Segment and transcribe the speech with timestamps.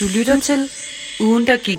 [0.00, 0.70] Du lytter til
[1.20, 1.78] Ugen, der gik.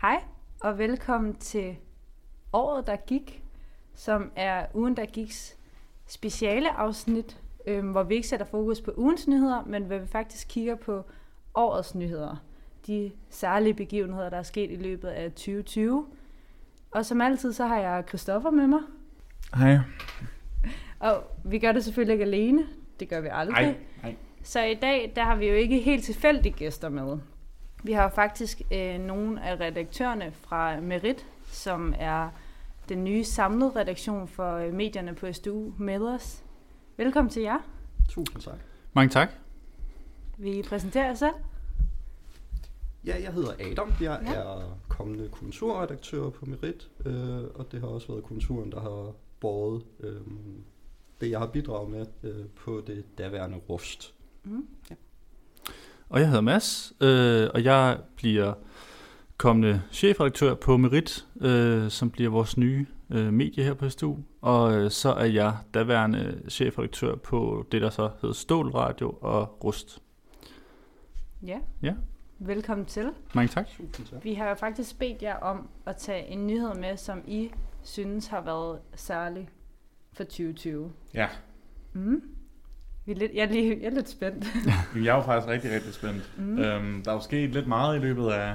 [0.00, 0.22] Hej
[0.60, 1.76] og velkommen til
[2.52, 3.42] året, der gik,
[3.94, 5.56] som er ugen, der giks
[6.06, 10.48] speciale afsnit, øhm, hvor vi ikke sætter fokus på ugens nyheder, men hvor vi faktisk
[10.48, 11.02] kigger på
[11.54, 12.36] årets nyheder.
[12.86, 16.06] De særlige begivenheder, der er sket i løbet af 2020.
[16.90, 18.80] Og som altid, så har jeg Christoffer med mig.
[19.54, 19.78] Hej.
[20.98, 22.66] Og vi gør det selvfølgelig ikke alene.
[23.00, 23.64] Det gør vi aldrig.
[23.64, 24.14] Nej, nej.
[24.42, 27.18] Så i dag, der har vi jo ikke helt tilfældige gæster med.
[27.82, 32.28] Vi har faktisk øh, nogle af redaktørerne fra Merit, som er
[32.88, 36.44] den nye samlede redaktion for øh, medierne på SDU med os.
[36.96, 37.58] Velkommen til jer.
[38.08, 38.58] Tusind tak.
[38.92, 39.28] Mange tak.
[40.38, 41.34] Vi præsenterer jer selv.
[43.06, 43.92] Ja, jeg hedder Adam.
[44.00, 44.32] Jeg Ja.
[44.32, 44.38] ja.
[44.38, 49.82] er kommende kulturredaktør på Merit, øh, og det har også været kulturen, der har båret
[50.00, 50.20] øh,
[51.20, 54.14] det, jeg har bidraget med øh, på det daværende rust.
[54.44, 54.66] Mm.
[56.08, 58.54] Og jeg hedder Mads, øh, og jeg bliver
[59.36, 64.18] kommende chefredaktør på Merit, øh, som bliver vores nye øh, medie her på SDU.
[64.40, 69.64] Og øh, så er jeg daværende chefredaktør på det, der så hedder Stål Radio og
[69.64, 70.02] Rust.
[71.46, 71.58] Ja.
[71.82, 71.94] Ja.
[72.46, 73.10] Velkommen til.
[73.34, 73.68] Mange tak.
[74.22, 77.50] Vi har jo faktisk bedt jer om at tage en nyhed med, som I
[77.82, 79.48] synes har været særlig
[80.12, 80.92] for 2020.
[81.14, 81.28] Ja,
[81.92, 82.22] Mm.
[83.06, 84.46] Vi er lidt, jeg, er lige, jeg er lidt spændt.
[85.04, 86.32] jeg er jo faktisk rigtig, rigtig spændt.
[86.38, 86.58] Mm.
[86.58, 88.54] Øhm, der er jo sket lidt meget i løbet af,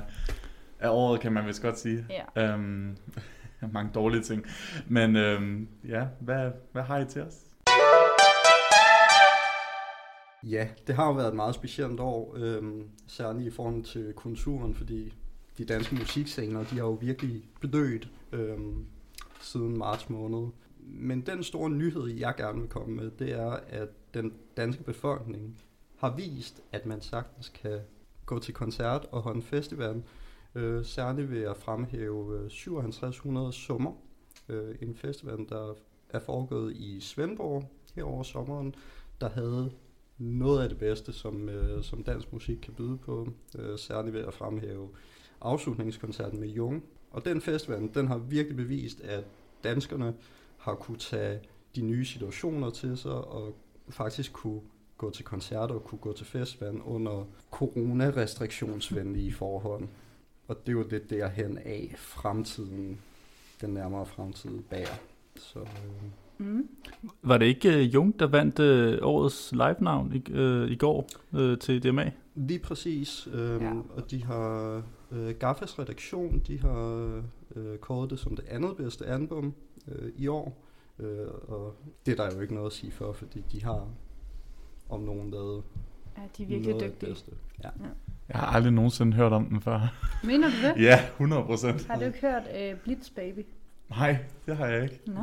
[0.80, 2.06] af året, kan man vist godt sige.
[2.36, 2.54] Ja.
[2.54, 2.98] Øhm,
[3.74, 4.46] mange dårlige ting.
[4.88, 7.36] Men øhm, ja, hvad, hvad har I til os?
[10.44, 12.64] Ja, det har jo været et meget specielt år, øh,
[13.08, 15.14] særligt i forhold til kulturen, fordi
[15.58, 18.58] de danske musikscener, de har jo virkelig bedødt øh,
[19.42, 20.48] siden marts måned.
[20.80, 25.60] Men den store nyhed, jeg gerne vil komme med, det er, at den danske befolkning
[25.98, 27.80] har vist, at man sagtens kan
[28.26, 30.04] gå til koncert og holde en festival.
[30.56, 33.94] Øh, særligt ved at fremhæve øh, 5700 sommer,
[34.50, 35.74] Øh, en festival, der
[36.10, 37.64] er foregået i Svendborg
[37.96, 38.76] her over sommeren,
[39.22, 39.72] der havde
[40.20, 44.26] noget af det bedste, som, øh, som dansk musik kan byde på, øh, særligt ved
[44.26, 44.90] at fremhæve
[45.42, 46.84] afslutningskoncerten med Jung.
[47.12, 49.24] Og den festival, den har virkelig bevist, at
[49.64, 50.14] danskerne
[50.58, 51.40] har kunne tage
[51.76, 53.56] de nye situationer til sig, og
[53.90, 54.62] faktisk kunne
[54.98, 59.88] gå til koncerter og kunne gå til festivalen under coronarestriktionsvenlige forhold.
[60.48, 63.00] Og det er jo det derhen af fremtiden,
[63.62, 65.00] den nærmere fremtid bærer.
[65.36, 65.66] Så, øh,
[66.40, 66.68] Mm.
[67.24, 71.58] Var det ikke øh, Jung, der vandt øh, årets live-navn i, øh, i går øh,
[71.58, 72.12] til DMA?
[72.36, 73.68] Lige præcis, øhm, Ja.
[73.68, 73.74] ja.
[73.96, 77.12] og de har, øh, Gaffas redaktion, de har
[77.56, 79.54] øh, kåret det som det andet bedste album
[79.88, 80.66] øh, i år,
[81.00, 83.88] øh, og det er der jo ikke noget at sige for, fordi de har
[84.90, 85.64] om nogen lavet
[86.18, 87.10] Ja, de er virkelig noget dygtige.
[87.10, 87.32] bedste.
[87.64, 87.70] Ja.
[88.30, 89.80] Jeg har aldrig nogensinde hørt om den før.
[90.24, 90.82] Mener du det?
[90.88, 91.86] Ja, 100 procent.
[91.88, 93.46] Har du ikke hørt uh, Blitz Baby?
[93.90, 95.00] Nej, det har jeg ikke.
[95.08, 95.22] Nå.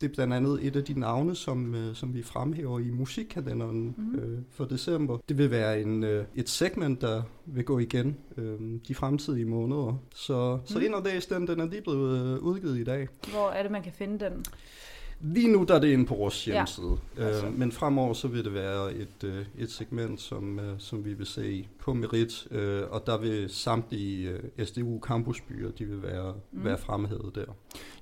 [0.00, 3.94] Det er blandt andet et af de navne, som, øh, som vi fremhæver i musikkalenderen
[3.98, 4.18] mm.
[4.18, 5.18] øh, for december.
[5.28, 8.58] Det vil være en, øh, et segment, der vil gå igen øh,
[8.88, 10.02] de fremtidige måneder.
[10.14, 10.84] Så, så Mhm.
[10.86, 13.08] ind og læs den, den er lige blevet øh, udgivet i dag.
[13.30, 14.44] Hvor er det, man kan finde den?
[15.20, 16.52] Lige nu der er det inde på vores Ja.
[16.52, 17.42] hjemmeside, Altså.
[17.46, 17.52] ja.
[17.52, 21.12] øh, men fremover så vil det være et, øh, et segment, som, øh, som vi
[21.14, 26.32] vil se på Merit, øh, og der vil samtlige øh, SDU campusbyer, de vil være,
[26.52, 26.64] Mm.
[26.64, 27.44] være fremhævet der.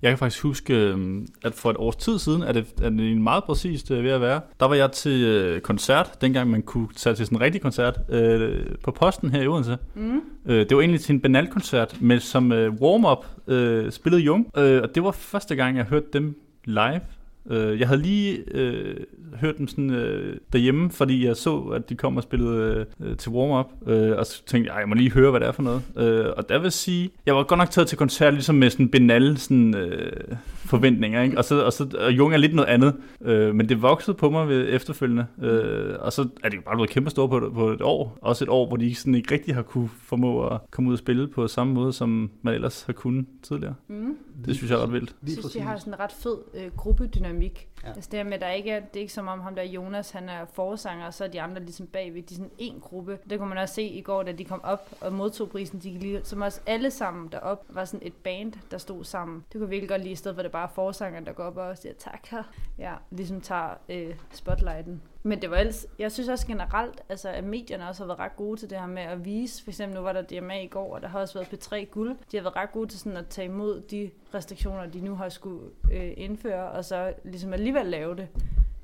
[0.02, 3.16] Jeg kan faktisk huske, øh, at for et års tid siden, er det, er det
[3.16, 6.88] meget præcist øh, ved at være, der var jeg til øh, koncert, dengang man kunne
[6.96, 9.78] tage til sådan en rigtig koncert, øh, på posten her i Odense.
[9.94, 10.20] Mm.
[10.46, 14.82] Øh, det var egentlig til en banal-koncert, men som øh, warm-up øh, spillede Jung, øh,
[14.82, 17.13] og det var første gang, jeg hørte dem live.
[17.50, 18.96] Øh, jeg havde lige øh,
[19.40, 23.32] hørt dem sådan øh, derhjemme, fordi jeg så, at de kom og spillede øh, til
[23.32, 25.62] warm-up, øh, og så tænkte jeg, "Ej, jeg må lige høre, hvad det er for
[25.62, 25.82] noget.
[25.96, 28.88] Øh, og der vil sige, jeg var godt nok taget til koncert ligesom med sådan
[28.88, 30.12] banal sådan, øh,
[30.54, 31.38] forventninger, ikke?
[31.38, 34.30] Og, så, og, så, og Jung er lidt noget andet, øh, men det voksede på
[34.30, 37.68] mig ved efterfølgende, øh, og så er det jo bare blevet kæmpe store på, på
[37.70, 38.18] et år.
[38.20, 40.98] Også et år, hvor de sådan ikke rigtig har kunne formå at komme ud og
[40.98, 43.74] spille på samme måde, som man ellers har kunnet tidligere.
[43.88, 44.16] Mm.
[44.46, 45.14] Det synes jeg er ret vildt.
[45.22, 47.33] Jeg synes, de har sådan en ret fed øh, gruppedynamik.
[47.34, 47.88] dynamique Ja.
[47.88, 49.62] Altså det her med, at der ikke er, det er ikke som om ham der
[49.62, 52.80] Jonas, han er forsanger, og så er de andre ligesom bagved, de er sådan en
[52.80, 53.18] gruppe.
[53.30, 55.98] Det kunne man også se i går, da de kom op og modtog prisen, de
[55.98, 59.44] lige, som også alle sammen derop var sådan et band, der stod sammen.
[59.52, 61.56] Det kunne virkelig godt lide, i stedet for det bare er forsangeren, der går op
[61.56, 62.42] og siger tak her.
[62.78, 65.02] Ja, ligesom tager øh, spotlighten.
[65.26, 68.36] Men det var ellers, jeg synes også generelt, altså, at medierne også har været ret
[68.36, 69.64] gode til det her med at vise.
[69.64, 72.16] For eksempel nu var der DMA i går, og der har også været P3 Guld.
[72.32, 75.28] De har været ret gode til sådan at tage imod de restriktioner, de nu har
[75.28, 75.60] skulle
[75.92, 78.28] øh, indføre, og så ligesom alligevel lave det.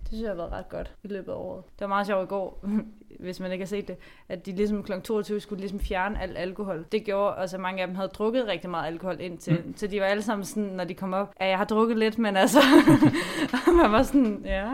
[0.01, 1.65] Det synes jeg har været ret godt i løbet af året.
[1.65, 2.65] Det var meget sjovt i går,
[3.21, 3.97] hvis man ikke har set det,
[4.29, 4.93] at de ligesom kl.
[5.05, 6.85] 22 skulle ligesom fjerne alt alkohol.
[6.93, 9.77] Det gjorde, altså mange af dem havde drukket rigtig meget alkohol indtil, mm.
[9.77, 12.19] så de var alle sammen sådan, når de kom op, at jeg har drukket lidt,
[12.19, 12.59] men altså,
[13.83, 14.71] man var sådan, ja,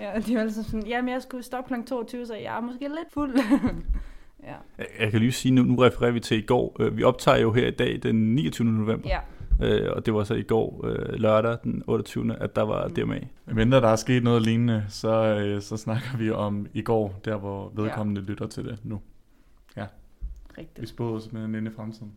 [0.00, 1.82] ja, de var alle sammen sådan, jamen jeg skulle stoppe kl.
[1.86, 3.34] 22, så jeg er måske lidt fuld.
[4.48, 4.54] ja.
[4.78, 6.76] Jeg, jeg kan lige sige, nu, nu refererer vi til i går.
[6.80, 8.66] Øh, vi optager jo her i dag den 29.
[8.66, 9.08] november.
[9.08, 9.18] ja,
[9.60, 12.36] Øh, og det var så i går øh, lørdag den 28.
[12.40, 12.94] at der var Mm.
[12.94, 13.20] DMA.
[13.46, 17.36] Mindre der er sket noget lignende, så, øh, så snakker vi om i går, der
[17.36, 18.26] hvor vedkommende ja.
[18.26, 19.00] lytter til det nu.
[19.76, 19.82] Vi
[20.58, 20.88] rigtigt.
[20.88, 22.12] spår os med ind i fremtiden.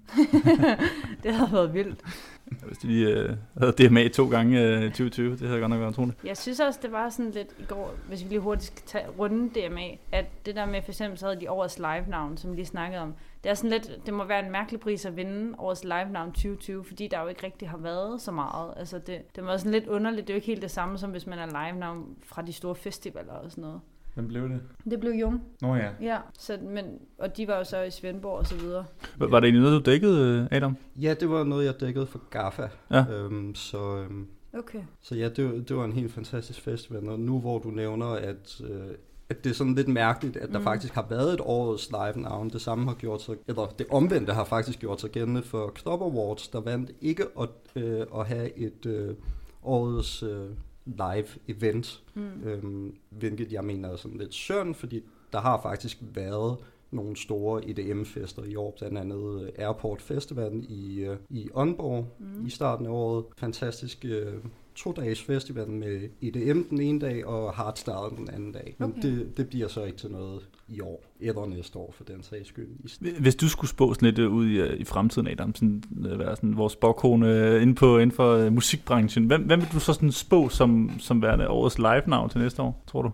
[1.24, 2.02] Det havde været vildt.
[2.46, 5.80] Hvis de lige øh, havde DMA to gange øh, i 2020, det havde godt nok
[5.80, 6.18] været utroligt.
[6.24, 9.10] Jeg synes også, det var sådan lidt i går, hvis vi lige hurtigt skal tage
[9.20, 12.56] runde DMA, at det der med for eksempel, så havde de årets live-navn, som vi
[12.56, 13.14] lige snakkede om.
[13.44, 16.84] Det er sådan lidt, det må være en mærkelig pris at vinde årets live-navn 2020,
[16.84, 18.74] fordi der jo ikke rigtig har været så meget.
[18.78, 21.12] Altså det, det var sådan lidt underligt, det er jo ikke helt det samme, som
[21.12, 23.82] hvis man er live-navn fra de store festivaler og sådan noget.
[24.16, 24.62] Hvem blev det?
[24.90, 25.90] Det blev Jung, Nå ja.
[26.02, 26.18] ja.
[26.40, 26.86] Så, men,
[27.18, 28.86] og de var jo så i Svendborg og så videre.
[29.18, 30.78] Var var det egentlig noget, du dækkede, øh, Adam?
[31.02, 32.68] Ja, det var noget, jeg dækkede for GAFA.
[32.92, 33.06] Ja.
[33.12, 34.28] Øhm, så, øhm,
[34.58, 34.80] Okay.
[35.02, 37.10] så ja, det, var- det var en helt fantastisk festival.
[37.10, 38.86] Og nu hvor du nævner, at, øh,
[39.30, 40.64] at det er sådan lidt mærkeligt, at der Mm.
[40.64, 42.50] faktisk har været et årets live-navn.
[42.50, 46.02] Det samme har gjort sig, eller det omvendte har faktisk gjort sig gældende for Knop
[46.02, 49.16] Awards, der vandt ikke at, øh, at have et øh,
[49.64, 50.50] årets øh,
[50.86, 52.04] live-event.
[52.14, 52.44] Mm.
[52.44, 55.04] Øhm, hvilket jeg mener er sådan lidt synd, fordi
[55.34, 56.58] der har faktisk været
[56.92, 62.46] nogle store EDM-fester i år, blandt andet øh, Airport Festivalen i, øh, i Aalborg Mm.
[62.46, 63.26] i starten af året.
[63.38, 64.34] Fantastisk øh,
[64.76, 68.76] to-dages festival med EDM den ene dag og Hardstyle den anden dag.
[68.78, 69.02] Men Okay.
[69.02, 72.48] det, det bliver så ikke til noget i år, eller næste år for den sags
[72.48, 72.68] skyld.
[73.02, 75.84] I Hvis du skulle spå sådan lidt øh, ud i, øh, i fremtiden, Adam, sådan,
[76.06, 79.80] øh, være sådan vores bagkone øh, inden, på, inden for musikbranchen, hvem, hvem vil du
[79.80, 83.12] så sådan spå som, som værende årets live-navn til næste år, tror du?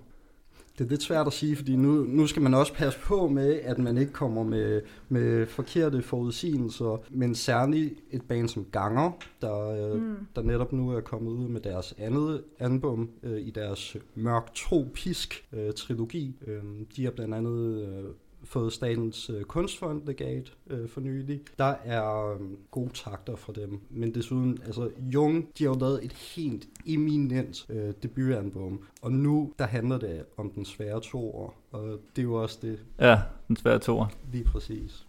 [0.78, 3.60] Det er lidt svært at sige, fordi nu, nu skal man også passe på med,
[3.64, 9.68] at man ikke kommer med, med forkerte forudsigelser, men særligt et band som Ganger, der,
[9.94, 10.16] øh, Mm.
[10.36, 15.48] der netop nu er kommet ud med deres andet album øh, i deres mørk tropisk
[15.54, 16.36] øh, trilogi.
[16.48, 16.64] Øh,
[16.96, 18.04] de har blandt andet øh,
[18.44, 21.42] fået Statens øh, Kunstfond legat øh, for nylig.
[21.58, 22.40] Der er øh,
[22.72, 27.66] gode takter fra dem, men desuden, altså Jung, de har jo lavet et helt eminent
[27.70, 32.34] øh, debutalbum, og nu der handler det om den svære toer, og det er jo
[32.34, 34.06] også det Ja, den svære toer.
[34.32, 35.08] lige præcis.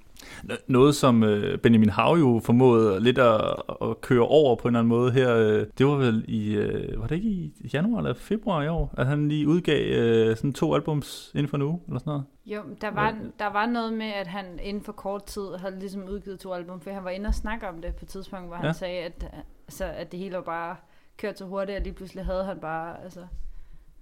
[0.67, 3.41] Noget, som øh, Benjamin Hav jo formåede lidt at,
[3.83, 7.01] at køre over på en eller anden måde her, øh, det var vel i, øh,
[7.01, 10.75] var det ikke i januar eller februar i år, at han lige udgav sådan to
[10.75, 12.25] albums inden for en uge, eller sådan noget?
[12.47, 16.09] Jo, der var, der var noget med, at han inden for kort tid havde ligesom
[16.09, 18.57] udgivet to album, for han var inde og snakke om det på et tidspunkt, hvor
[18.57, 18.73] han Ja.
[18.73, 19.31] sagde, at,
[19.69, 20.77] altså, at det hele var bare
[21.17, 23.21] kørt så hurtigt, og lige pludselig havde han bare, altså...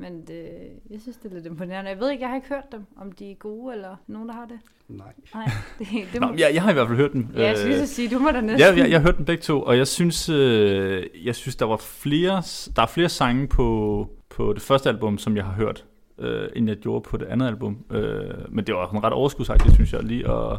[0.01, 0.49] Men det,
[0.91, 1.91] jeg synes, det er lidt imponerende.
[1.91, 4.35] Jeg ved ikke, jeg har ikke hørt dem, om de er gode, eller nogen, der
[4.35, 4.59] har det.
[4.89, 5.13] Nej.
[5.35, 6.33] Nej, det, det Nå, må...
[6.39, 7.29] jeg, jeg har i hvert fald hørt dem.
[7.37, 8.75] Ja, jeg skulle så sige, du må da næsten...
[8.75, 11.77] Ja, jeg, jeg hørte dem begge to, og jeg synes, øh, jeg synes der var
[11.77, 12.43] flere,
[12.77, 15.85] der er flere sange på, på det første album, som jeg har hørt,
[16.19, 17.85] øh, end jeg gjorde på det andet album.
[17.91, 20.59] Øh, men det var ret overskudsagtigt, synes jeg, lige at,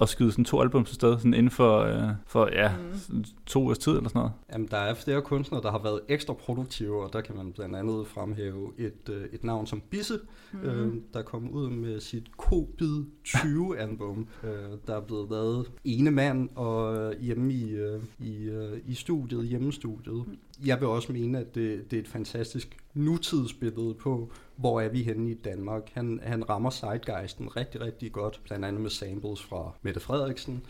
[0.00, 2.72] at skyde sådan to album til sted, sådan inden for, øh, for ja,
[3.08, 3.24] Mm.
[3.46, 4.32] to års tid eller sådan noget.
[4.52, 7.76] Jamen, der er flere kunstnere, der har været ekstra produktive, og der kan man blandt
[7.76, 10.18] andet fremhæve et, øh, et navn som Bisse,
[10.52, 10.60] mm.
[10.60, 14.50] øh, der kom ud med sit Kobid 20-album, øh,
[14.86, 19.46] der er blevet lavet ene mand og øh, hjemme i, øh, i, øh, i studiet,
[19.48, 20.24] hjemmestudiet.
[20.64, 25.02] Jeg vil også mene, at det, det er et fantastisk nutidsbillede på, hvor er vi
[25.02, 25.90] henne i Danmark.
[25.92, 30.62] Han, han rammer zeitgeisten rigtig, rigtig godt, blandt andet med samples fra Mette Frederiksen.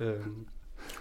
[0.00, 0.46] øhm,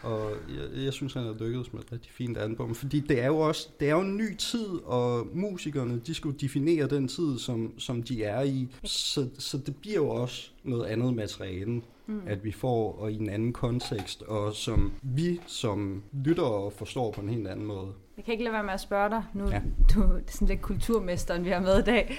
[0.01, 3.27] og jeg, jeg synes, han har lykkedes med et rigtig fint album, fordi det er
[3.27, 7.07] jo også det er jo en ny tid, og musikerne, de skal jo definere den
[7.07, 8.67] tid, som, som de er i.
[8.83, 12.21] Så, så det bliver jo også noget andet materiale, Mm.
[12.27, 17.21] at vi får, og i en anden kontekst, og som vi som lyttere forstår på
[17.21, 17.87] en helt anden måde.
[18.17, 19.61] Jeg kan ikke lade være med at spørge dig, nu Ja.
[19.93, 22.17] du det er sådan lidt kulturmesteren, vi har med i dag.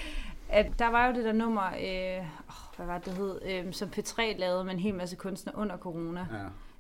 [0.49, 3.73] At der var jo det der nummer, øh, oh, hvad var det, det hed, øh,
[3.73, 6.26] som P3 lavede med en hel masse kunstnere under corona.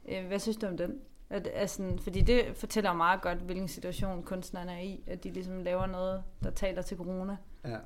[0.08, 0.20] Ja.
[0.20, 0.94] Øh, hvad synes du om den?
[1.30, 5.58] At, altså, fordi det fortæller meget godt, hvilken situation kunstnerne er i, at de ligesom
[5.62, 7.36] laver noget, der taler til corona.
[7.64, 7.76] Ja.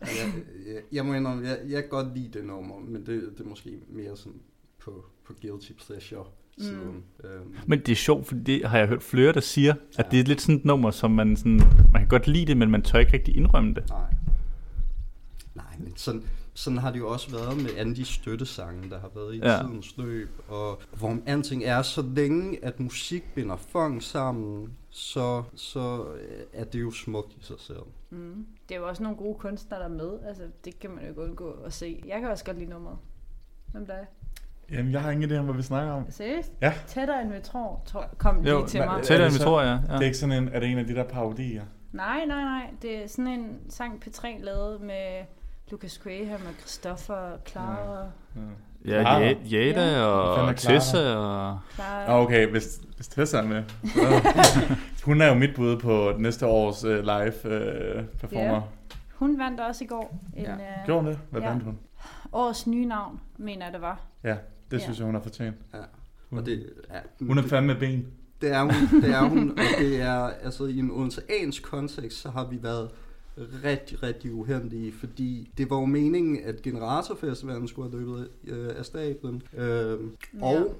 [0.00, 0.32] Jeg,
[0.66, 3.48] jeg, jeg må indrømme, jeg, jeg kan godt lide det nummer, men det, det er
[3.48, 4.40] måske mere sådan
[4.78, 6.24] på, på guilty pleasure
[6.58, 7.04] siden.
[7.24, 7.28] Mm.
[7.28, 10.20] Øhm, Men det er sjovt, for det har jeg hørt flere, der siger, at det
[10.20, 11.60] er lidt sådan et nummer, som man sådan,
[11.92, 13.88] man kan godt lide det, men man tør ikke rigtig indrømme det.
[13.88, 14.14] nej.
[15.54, 16.22] Nej, men sådan,
[16.54, 19.52] sådan har det jo også været med alle de støttesange, der har været i Ja.
[19.52, 19.62] ja.
[19.62, 26.04] tidens løb, og hvor alting er, så længe at musik binder funk sammen, så, så
[26.52, 27.78] er det jo smukt i sig selv.
[28.10, 28.46] Mm.
[28.68, 30.10] Det er jo også nogle gode kunstnere, der er med.
[30.28, 32.02] Altså, det kan man jo ikke undgå at se.
[32.06, 32.96] Jeg kan også godt lide nummeret.
[33.72, 34.04] Hvem der er?
[34.72, 36.06] Jamen, jeg har ingen idé om, hvad vi snakker om.
[36.10, 36.52] Seriøst?
[36.60, 36.72] Ja.
[36.86, 38.86] Tættere end vi tror, tror kom lige Jo, til mig.
[38.86, 39.68] Er Tættere det end vi tror, ja.
[39.70, 39.74] ja.
[39.74, 41.62] Det er ikke sådan en, er det en af de der parodier?
[41.92, 42.70] Nej, nej, nej.
[42.82, 45.24] Det er sådan en sang P3 lavet med
[45.70, 48.40] Lucas Graham og Christopher, Clara, ja.
[48.86, 48.96] Ja.
[48.96, 49.20] Ja, Clara.
[49.20, 50.56] ja Jada er og?
[50.56, 51.58] Tessa og...
[51.74, 52.20] Clara.
[52.22, 53.62] Okay, hvis, hvis Tessa er med.
[55.04, 58.54] Hun er jo mit bud på næste års uh, live uh, performer.
[58.54, 58.60] Ja.
[59.14, 60.50] Hun vandt også i går en Ja.
[60.50, 60.56] ja.
[60.56, 61.18] uh, Gjorde hun det?
[61.30, 61.48] Hvad Ja.
[61.48, 61.78] vandt hun?
[62.32, 64.00] årets nye navn, mener jeg det var.
[64.24, 64.36] Ja,
[64.74, 64.84] det Ja.
[64.84, 65.56] synes jeg, hun har fortjent.
[65.74, 65.78] Ja.
[66.30, 68.06] Hun, Og det, ja, hun er fandme ben.
[68.40, 72.28] Det er hun, det er hun, og det er, altså i en odenseansk kontekst, så
[72.30, 72.90] har vi været
[73.64, 78.84] rigtig, rigtig uheldige, fordi det var jo meningen, at Generatorfestivalen skulle have løbet øh, af
[78.84, 79.98] stablen, øh,
[80.40, 80.76] og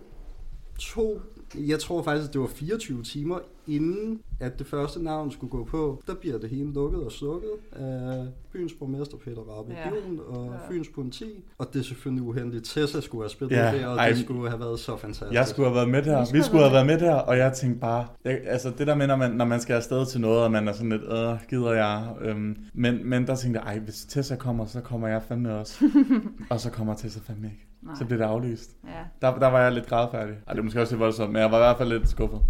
[0.78, 1.20] to,
[1.58, 6.02] jeg tror faktisk, det var 24 timer inden, at det første navn skulle gå på,
[6.06, 9.78] der bliver det hele lukket og slukket af byens borgmester Peter Rabe Ja.
[9.78, 10.38] ja.
[10.38, 10.74] og Ja.
[10.74, 12.64] Fyns politi, og det er selvfølgelig uheldigt.
[12.64, 15.32] Tessa skulle have spillet Ja, der, og ej, det skulle have været så fantastisk.
[15.32, 16.18] Jeg skulle have været med der.
[16.18, 18.06] Vi Vi skulle skulle, have have været med der, og jeg tænkte bare...
[18.24, 20.68] Jeg, altså det der med, når man, når man skal afsted til noget, og man
[20.68, 22.08] er sådan lidt, øh, gider jeg?
[22.20, 25.90] Øhm, men, men der tænkte jeg, ej, hvis Tessa kommer, så kommer jeg fandme også.
[26.50, 27.66] og så kommer Tessa fandme ikke.
[27.84, 27.94] Nej.
[27.98, 28.70] Så blev det aflyst.
[28.84, 28.90] Ja.
[29.22, 30.34] Der, der var jeg lidt grædfærdig.
[30.46, 32.40] Ej, det er måske også lidt voldsomt, men jeg var i hvert fald lidt skuffet.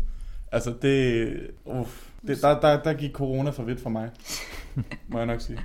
[0.53, 1.51] Altså det...
[1.65, 4.11] Uff, det der, der, der gik corona for vidt for mig.
[5.09, 5.59] Må jeg nok sige.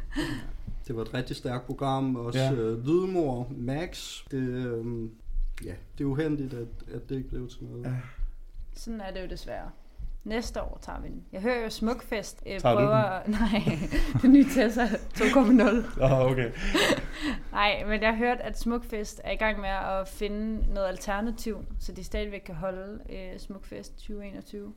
[0.87, 2.15] Det var et rigtig stærkt program.
[2.15, 2.51] Også Ja.
[2.53, 4.17] øh, Lydmor, Max.
[4.31, 4.85] Det, øh,
[5.65, 7.85] ja, det er uheldigt, at, at det ikke blev til noget.
[7.85, 7.95] Ja.
[8.75, 9.69] Sådan er det jo desværre.
[10.23, 11.23] Næste år tager vi den.
[11.31, 12.43] Jeg hører jo Smukfest.
[12.45, 13.79] Øh, Tager du prøver, Nej,
[14.21, 16.03] det nye Tesla 2.0.
[16.03, 16.51] Åh, oh, okay.
[17.51, 21.65] Nej, men jeg har hørt, at Smukfest er i gang med at finde noget alternativ,
[21.79, 24.73] så de stadigvæk kan holde øh, Smukfest 2021.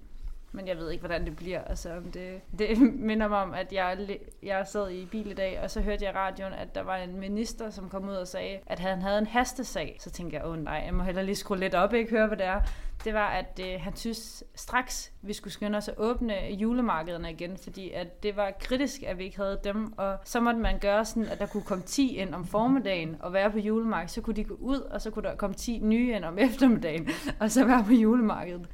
[0.52, 1.64] Men jeg ved ikke, hvordan det bliver.
[1.64, 2.78] Altså, om det, det
[3.08, 6.14] minder mig om, at jeg, jeg sad i bil i dag, og så hørte jeg
[6.14, 9.18] i radioen, at der var en minister, som kom ud og sagde, at han havde
[9.18, 9.96] en hastesag.
[10.00, 12.26] Så tænkte jeg, åh oh, nej, jeg må hellere lige skrue lidt op, ikke høre,
[12.26, 12.60] hvad det er.
[13.04, 17.56] Det var, at øh, han synes straks, vi skulle skynde os at åbne julemarkederne igen,
[17.56, 19.92] fordi at det var kritisk, at vi ikke havde dem.
[19.98, 23.32] Og så måtte man gøre sådan, at der kunne komme 10 ind om formiddagen og
[23.32, 24.10] være på julemarkedet.
[24.10, 27.08] Så kunne de gå ud, og så kunne der komme 10 nye ind om eftermiddagen,
[27.40, 28.68] og så være på julemarkedet.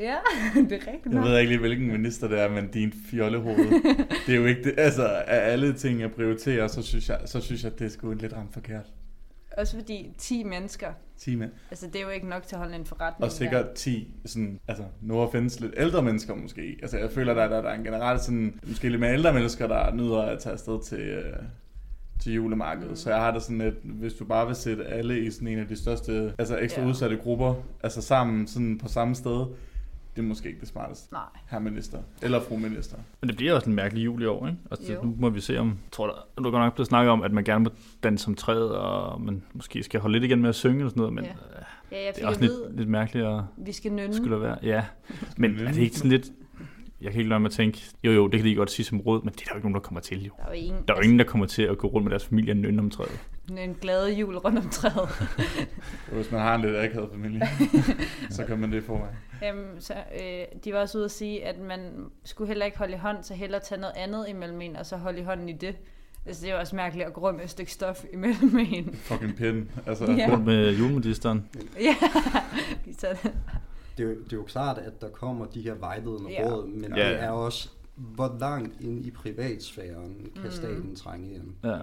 [0.00, 0.16] Ja,
[0.54, 1.14] det er rigtigt.
[1.14, 3.82] jeg ved ikke lige, hvilken minister det er, men din fjollehoved.
[4.26, 4.74] det er jo ikke det.
[4.78, 8.12] Altså, af alle ting, jeg prioriterer, så synes jeg, så synes jeg det er sgu
[8.12, 8.86] lidt ramt forkert.
[9.56, 11.50] Også fordi 10 mennesker, 10 mænd.
[11.70, 13.24] altså det er jo ikke nok til at holde en forretning.
[13.24, 16.78] Og sikkert 10, sådan, altså, nu findes lidt ældre mennesker måske.
[16.82, 19.66] Altså, jeg føler, der, der, der er en generelt sådan, måske lidt mere ældre mennesker,
[19.66, 21.36] der nyder at tage afsted til, øh,
[22.22, 22.90] til julemarkedet.
[22.90, 22.96] Mm.
[22.96, 25.58] Så jeg har det sådan lidt, hvis du bare vil sætte alle i sådan en
[25.58, 26.88] af de største, altså ekstra ja.
[26.88, 29.46] udsatte grupper, altså sammen sådan på samme sted,
[30.16, 31.22] det er måske ikke det smarteste, Nej.
[31.46, 31.98] herr minister.
[32.22, 32.96] Eller fru minister.
[33.20, 34.58] Men det bliver også en mærkelig jul i år, ikke?
[34.70, 35.02] Altså, Jo.
[35.02, 35.68] nu må vi se om...
[35.68, 37.70] Jeg tror, der, du er godt nok blevet snakket om, at man gerne må
[38.02, 41.00] danse som træet, og man måske skal holde lidt igen med at synge og sådan
[41.00, 41.30] noget, men Ja.
[41.30, 41.96] ja.
[41.96, 44.14] Ja, jeg det fik er også lidt, vide, lidt mærkeligt at vi skal nynne.
[44.14, 44.58] skulle der være.
[44.62, 44.84] Ja,
[45.36, 46.30] men er det ikke sådan lidt...
[47.00, 49.00] Jeg kan ikke lade mig at tænke, jo jo, det kan de godt sige som
[49.00, 50.32] råd, men det er der jo ikke nogen, der kommer til, jo.
[50.38, 52.10] Der er jo ingen, Der er jo ingen, der kommer til at gå rundt med
[52.10, 53.20] deres familie og nynne om træet.
[53.58, 55.08] en glade jul rundt om træet.
[56.12, 57.42] Hvis man har en lidt akavet familie,
[58.30, 59.16] så kan man det få mig.
[59.48, 61.80] Øhm, så, øh, de var også ude at sige, at man
[62.24, 64.96] skulle heller ikke holde i hånd, så hellere tage noget andet imellem en, og så
[64.96, 65.76] holde i hånden i det.
[66.26, 68.94] Altså, det er jo også mærkeligt at gå rundt med et stykke stof imellem en.
[68.94, 69.66] Fucking pind.
[69.86, 70.28] Altså, Ja.
[70.32, 71.48] Rundt med julemedisteren.
[71.80, 71.96] ja,
[72.98, 73.14] tager
[73.96, 73.98] det.
[73.98, 76.42] Det er, jo, det er jo klart, at der kommer de her vejledende Ja.
[76.42, 76.54] ja.
[76.54, 77.08] råd, men Ja, ja.
[77.08, 77.14] ja.
[77.14, 80.50] det er også, hvor langt ind i privatsfæren kan Mm.
[80.50, 81.54] staten trænge ind.
[81.64, 81.70] Ja.
[81.76, 81.82] Ja.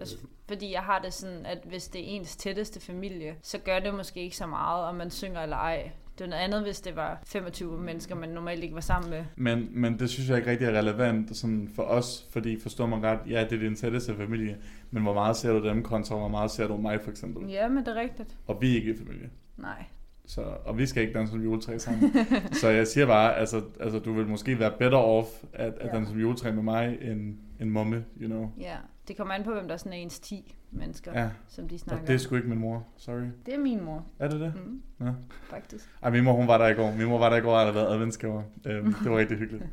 [0.00, 0.16] Altså,
[0.48, 3.94] fordi jeg har det sådan, at hvis det er ens tætteste familie, så gør det
[3.94, 5.90] måske ikke så meget, om man synger eller ej.
[6.18, 9.24] Det er noget andet, hvis det var 25 mennesker, man normalt ikke var sammen med.
[9.36, 13.02] Men, men det synes jeg ikke rigtig er relevant sådan for os, fordi forstår man
[13.02, 14.56] ret, ja, det er din tætteste familie,
[14.90, 17.50] men hvor meget ser du dem kontra, hvor meget ser du mig for eksempel?
[17.50, 18.36] Ja, men det er rigtigt.
[18.46, 19.30] Og vi er ikke i familie.
[19.56, 19.84] Nej.
[20.26, 22.12] Så, og vi skal ikke danse som juletræ sammen.
[22.60, 25.96] så jeg siger bare, altså, altså du vil måske være better off at, at Ja.
[25.96, 28.50] danse som juletræ med mig, end, end momme, you know.
[28.60, 28.76] Ja.
[29.08, 31.80] Det kommer an på, hvem der sådan er ens 10 mennesker, Ja, som de og
[31.80, 32.86] snakker det er sgu ikke min mor.
[32.96, 33.22] Sorry.
[33.46, 34.52] Det er min mor, Er det det?
[34.66, 35.10] mm, Ja.
[35.50, 35.88] faktisk.
[36.02, 36.92] Ej, min mor, hun var der i går.
[36.98, 38.42] Min mor var der i går og havde været adventsgaver.
[38.66, 39.64] Øhm, det var rigtig hyggeligt.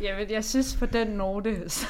[0.00, 1.86] Jamen, jeg synes på den note, så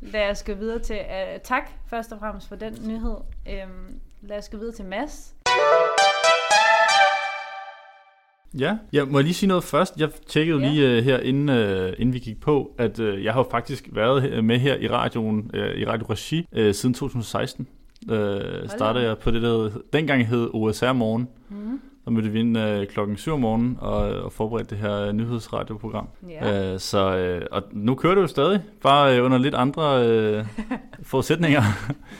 [0.00, 0.96] lad os gå videre til...
[1.08, 3.16] Uh, tak først og fremmest for den nyhed.
[3.46, 5.34] Um, lad os gå videre til Mads.
[8.58, 9.96] Ja, jeg må lige sige noget først.
[10.00, 10.68] Jeg tjekkede Ja.
[10.72, 14.44] lige uh, her, inden, uh, inden vi gik på, at uh, jeg har faktisk været
[14.44, 17.68] med her i radioen, uh, i Radio Regi, uh, siden 2016.
[18.10, 18.16] Uh,
[18.68, 21.28] startede jeg på det, der dengang hed OSR Morgen.
[21.48, 21.80] Mm.
[22.04, 26.08] Der mødte vi ind uh, klokken 7 om morgenen og, og forberedte det her nyhedsradioprogram.
[26.28, 26.72] Ja.
[26.72, 30.46] Uh, så, uh, og nu kører det jo stadig, bare uh, under lidt andre uh,
[31.10, 31.62] forudsætninger.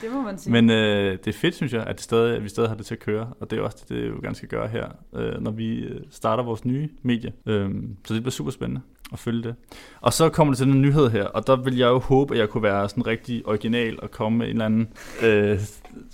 [0.01, 0.51] Det må man sige.
[0.51, 2.85] Men øh, det er fedt, synes jeg, at, det stadig, at vi stadig har det
[2.85, 3.27] til at køre.
[3.39, 6.01] Og det er også det, det jo gerne skal gøre her, øh, når vi øh,
[6.09, 7.33] starter vores nye medie.
[7.45, 8.81] Øhm, så det bliver super spændende
[9.13, 9.55] at følge det.
[10.01, 12.39] Og så kommer det til den nyhed her, og der vil jeg jo håbe, at
[12.39, 14.87] jeg kunne være sådan rigtig original og komme med en eller anden
[15.23, 15.59] øh,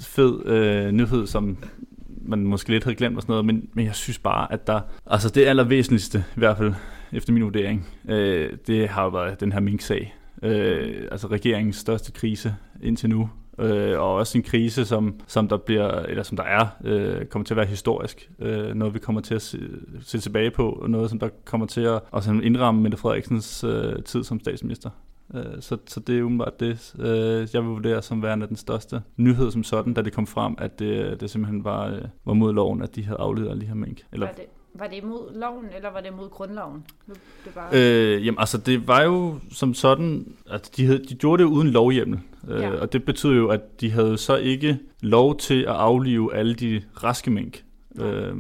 [0.01, 1.58] fed øh, nyhed, som
[2.25, 4.82] man måske lidt havde glemt og sådan noget, men, men jeg synes bare, at der,
[5.08, 6.74] altså det allervæsentligste, i hvert fald
[7.12, 10.16] efter min vurdering, øh, det har jo været den her mink-sag.
[10.44, 15.58] Øh, altså regeringens største krise indtil nu, øh, og også en krise, som, som der
[15.58, 18.30] bliver, eller som der er, øh, kommer til at være historisk.
[18.40, 19.60] Øh, noget vi kommer til at se,
[20.01, 24.04] se tilbage på, og noget som der kommer til at også indramme Mette Frederiksens øh,
[24.04, 24.90] tid som statsminister.
[25.34, 29.02] Øh, så, så det er umiddelbart det, øh, jeg vil vurdere som værende den største
[29.18, 32.54] nyhed som sådan, da det kom frem, at det, det simpelthen var, øh, var mod
[32.54, 34.02] loven, at de havde afledt alle de her mink.
[34.12, 36.84] Eller, Var det, var det imod loven, eller var det imod grundloven?
[37.46, 37.70] Det bare...
[37.74, 41.68] Øh, jamen altså det var jo som sådan, at de, havde, de gjorde det uden
[41.68, 42.20] lovhjemmel.
[42.48, 42.72] Øh, Ja.
[42.72, 46.82] Og det betyder jo, at de havde så ikke lov til at aflive alle de
[47.04, 47.64] raske mink.
[48.00, 48.36] Øh,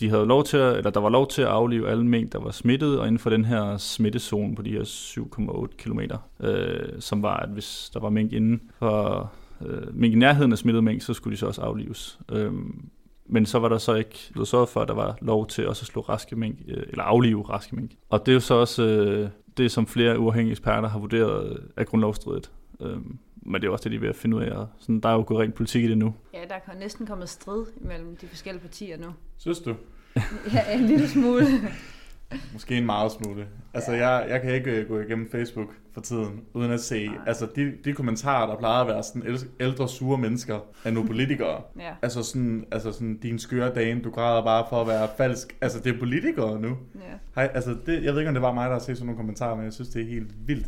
[0.00, 2.38] de havde lov til at, eller der var lov til at aflive alle mink, der
[2.38, 6.00] var smittet, og inden for den her smittezone på de her 7,8 km,
[6.40, 9.32] øh, som var, at hvis der var mink inden for
[9.66, 12.18] øh, mink i nærheden af smittet mink, så skulle de så også aflives.
[12.32, 12.88] Øhm,
[13.26, 15.82] men så var der så ikke blevet sørget for, at der var lov til også
[15.82, 17.90] at slå raske mink, øh, eller aflive raske mink.
[18.08, 21.84] Og det er jo så også øh, det, som flere uafhængige eksperter har vurderet er
[21.84, 22.50] grundlovsstridigt.
[22.80, 24.66] Øhm, men det er også det, de er ved at finde ud af.
[24.78, 26.14] Sådan, der er jo gået rent politik i det nu.
[26.34, 29.06] Ja, der er næsten kommet strid mellem de forskellige partier nu.
[29.38, 29.74] Synes du?
[30.54, 31.46] Ja, en lille smule.
[32.52, 33.46] Måske en meget smule.
[33.74, 37.06] Altså, jeg, jeg kan ikke øh, gå igennem Facebook for tiden, uden at se...
[37.06, 37.16] Nej.
[37.26, 41.06] Altså, de, de kommentarer, der plejer at være sådan æl- ældre, sure mennesker, er nu
[41.06, 41.62] politikere.
[41.80, 45.56] Ja, Altså sådan, altså sådan, din skøre dame, du græder bare for at være falsk.
[45.60, 46.68] Altså, det er politikere nu.
[46.94, 47.00] ja.
[47.34, 49.16] Hej, altså, det, jeg ved ikke, om det var mig, der har set sådan nogle
[49.16, 50.66] kommentarer, men jeg synes, det er helt vildt.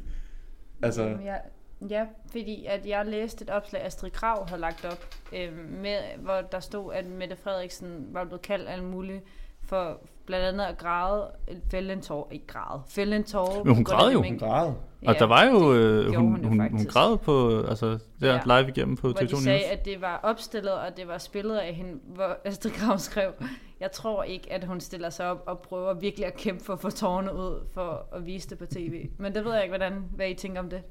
[0.83, 1.41] Altså, Jamen, jeg,
[1.91, 6.41] ja, fordi at jeg læste et opslag, Astrid Krav havde lagt op, øh, med, hvor
[6.53, 9.25] der stod, at Mette Frederiksen var blevet kaldt alt muligt
[9.65, 11.31] for blandt andet at græde,
[11.71, 13.65] fælde en tår, ikke græde, fælde en tår.
[13.65, 14.23] Men hun græd jo.
[14.23, 14.73] hun græd.
[15.07, 18.61] Og der var jo, øh, hun, hun jo hun, hun græd på, altså, der Ja.
[18.61, 19.43] live igennem på hvor TV2 de News.
[19.43, 23.33] sagde, at det var opstillet, og det var spillet af hende, hvor Astrid Krav skrev,
[23.81, 26.81] jeg tror ikke, at hun stiller sig op og prøver virkelig at kæmpe for at
[26.81, 29.09] få tårerne ud, for at vise det på tv.
[29.19, 30.83] Men det ved jeg ikke, hvordan, hvad I tænker om det.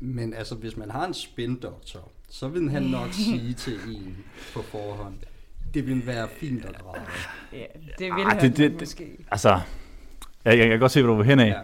[0.00, 4.16] Men altså, hvis man har en spindoktor, så vil han nok sige til en
[4.54, 5.14] på forhånd,
[5.74, 7.04] det vil være fint at græde.
[7.52, 7.64] Ja,
[7.98, 9.24] det vil Ah, han det- det- måske.
[9.30, 9.60] Altså, jeg,
[10.44, 11.54] jeg, jeg kan godt se, hvor du vil hen af.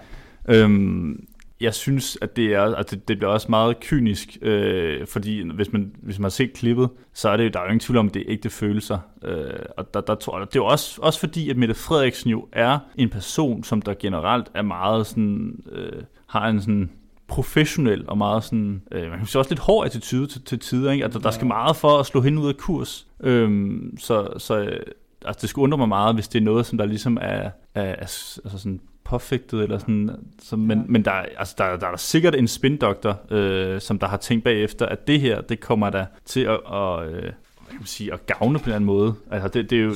[0.48, 0.62] Ja.
[0.62, 1.26] Øhm,
[1.60, 5.72] jeg synes, at det er, at det, det bliver også meget kynisk, øh, fordi hvis
[5.72, 7.98] man, hvis man har set klippet, så er det jo, der er jo ingen tvivl
[7.98, 8.98] om, at det er ægte følelser.
[9.24, 12.30] Øh, og der, der tror jeg, det er jo også, også fordi, at Mette Frederiksen
[12.30, 16.90] jo er en person, som der generelt er meget sådan, øh, har en sådan
[17.32, 20.90] professionel og meget sådan, øh, man kan sige også lidt hård attitude til, til tider,
[20.92, 21.04] ikke?
[21.04, 23.06] Altså, der skal meget for at slå hende ud af kurs.
[23.20, 24.80] Øhm, så, så øh,
[25.24, 27.50] altså, det skulle undre mig meget, hvis det er noget, som der ligesom er, er,
[27.74, 30.10] er altså sådan påfægtet, eller sådan,
[30.42, 30.84] så, men, Ja.
[30.88, 34.16] men der, er- altså, der, der er der sikkert en spindoktor, øh, som der har
[34.16, 37.22] tænkt bagefter, at det her, det kommer der til at, at, øh, hvad
[37.70, 39.14] kan man sige, at gavne på en eller anden måde.
[39.30, 39.94] Altså, det, det er jo.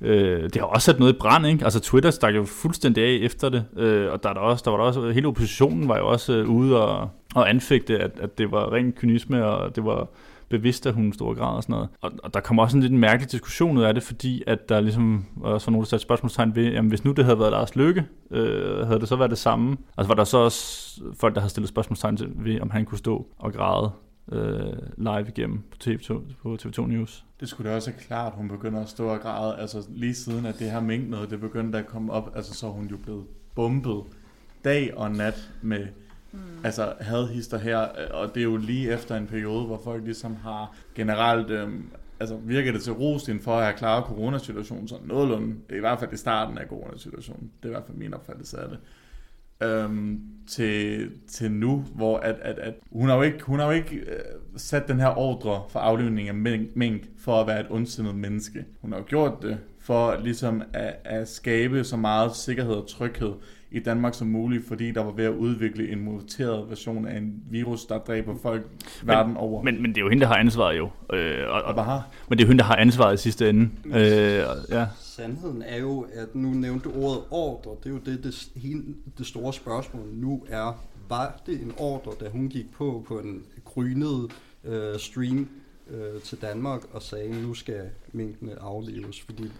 [0.00, 1.64] Øh, det har også sat noget i brand, ikke?
[1.64, 4.70] Altså Twitter stak jo fuldstændig af efter det, øh, og der, er der, også, der
[4.70, 8.38] var der også, hele oppositionen var jo også øh, ude og, og anfægte, at, at
[8.38, 10.08] det var ren kynisme, og det var
[10.48, 11.88] bevidst, af hun stor grad og sådan noget.
[12.00, 14.80] Og, og der kommer også en lidt mærkelig diskussion ud af det, fordi at der
[14.80, 17.76] ligesom også var nogen, der satte spørgsmålstegn ved, jamen hvis nu det havde været Lars
[17.76, 19.76] Løkke, øh, havde det så været det samme?
[19.96, 23.26] Altså var der så også folk, der havde stillet spørgsmålstegn ved, om han kunne stå
[23.38, 23.90] og græde
[24.32, 27.24] øh, live igennem på TV2, på TV2 News?
[27.40, 29.58] Det skulle da også være klart, hun begynder at stå og græde.
[29.58, 32.66] Altså lige siden, at det her mink noget, det begyndte at komme op, altså så
[32.66, 34.02] er hun jo blevet bumpet
[34.64, 35.86] dag og nat med
[36.32, 36.38] mm.
[36.64, 37.78] altså hadhister her,
[38.10, 42.36] og det er jo lige efter en periode, hvor folk ligesom har generelt, øhm, altså
[42.36, 46.16] virker det til rosten for at have klaret coronasituationen sådan nogenlunde, i hvert fald i
[46.16, 48.78] starten af coronasituationen, det er i hvert fald min opfattelse af det
[49.62, 53.72] øhm, til, til nu, hvor at, at, at hun har jo ikke, hun har jo
[53.72, 54.18] ikke øh,
[54.56, 58.64] sat den her ordre for aflivning af mink, mink for at være et ondsindet menneske.
[58.80, 63.32] Hun har jo gjort det for ligesom at, at skabe så meget sikkerhed og tryghed
[63.70, 67.42] i Danmark som muligt, fordi der var ved at udvikle en muteret version af en
[67.50, 69.62] virus, der dræber folk men, verden over.
[69.62, 70.90] Men, men det er jo hende, der har ansvaret jo.
[71.12, 73.70] Øh, og, og, og, men det er jo hende, der har ansvaret i sidste ende.
[73.86, 74.86] Øh, ja.
[75.00, 77.70] Sandheden er jo, at nu nævnte du ordet ordre.
[77.84, 78.84] Det er jo det, det, hele,
[79.18, 83.42] det store spørgsmål nu er, var det en ordre, da hun gik på på en
[83.64, 84.32] grynet
[84.64, 85.48] øh, stream
[85.90, 87.80] øh, til Danmark og sagde, nu skal
[88.12, 89.50] minkene afleves, fordi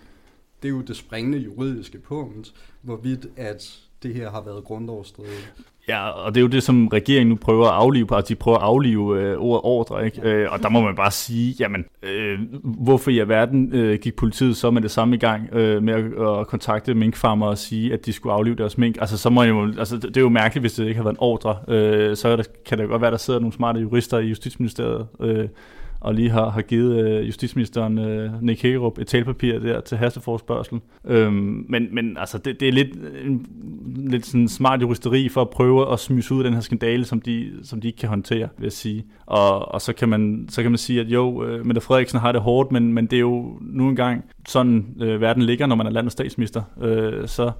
[0.62, 5.52] det er jo det springende juridiske punkt, hvorvidt at det her har været grundlovsstridigt.
[5.88, 8.34] Ja, og det er jo det, som regeringen nu prøver at aflive på, at de
[8.34, 10.20] prøver at aflive øh, ordet ordre, ikke?
[10.22, 10.34] Ja.
[10.34, 14.56] Øh, og der må man bare sige, jamen, øh, hvorfor i alverden øh, gik politiet
[14.56, 18.06] så med det samme i gang øh, med at, at kontakte minkfarmer og sige, at
[18.06, 18.96] de skulle aflive deres mink?
[19.00, 21.20] Altså, så må jo, altså, det er jo mærkeligt, hvis det ikke har været en
[21.20, 21.56] ordre.
[21.68, 25.06] Øh, så der, kan det godt være, at der sidder nogle smarte jurister i Justitsministeriet,
[25.20, 25.48] øh,
[26.00, 30.80] og lige har, har givet øh, justitsministeren øh, Nick Hækkerup et talpapir der til hasteforspørgsel.
[31.04, 32.88] Øhm, men, men altså, det, det er lidt,
[33.24, 33.46] en,
[33.96, 37.20] lidt sådan smart juristeri for at prøve at smyse ud af den her skandale, som
[37.20, 39.06] de, som de ikke kan håndtere, vil jeg sige.
[39.26, 42.32] Og, og så, kan man, så kan man sige, at jo, øh, Mette Frederiksen har
[42.32, 45.86] det hårdt, men, men det er jo nu engang sådan, øh, verden ligger, når man
[45.86, 46.62] er landets statsminister.
[46.82, 47.50] Øh, så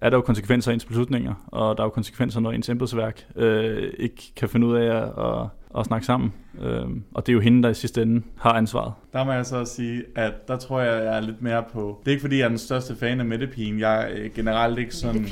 [0.00, 3.26] er der jo konsekvenser af ens beslutninger, og der er jo konsekvenser, når ens embedsværk
[3.36, 6.32] øh, ikke kan finde ud af at, at, at snakke sammen.
[6.60, 8.92] Øh, og det er jo hende, der i sidste ende har ansvaret.
[9.12, 12.00] Der må jeg så sige, at der tror jeg, jeg er lidt mere på...
[12.04, 14.94] Det er ikke, fordi jeg er den største fan af Mette Jeg er generelt ikke
[14.94, 15.26] sådan...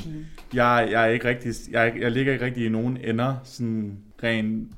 [0.53, 1.51] Jeg, jeg er ikke rigtig...
[1.71, 4.69] Jeg, jeg ligger ikke rigtig i nogen ender, sådan ren...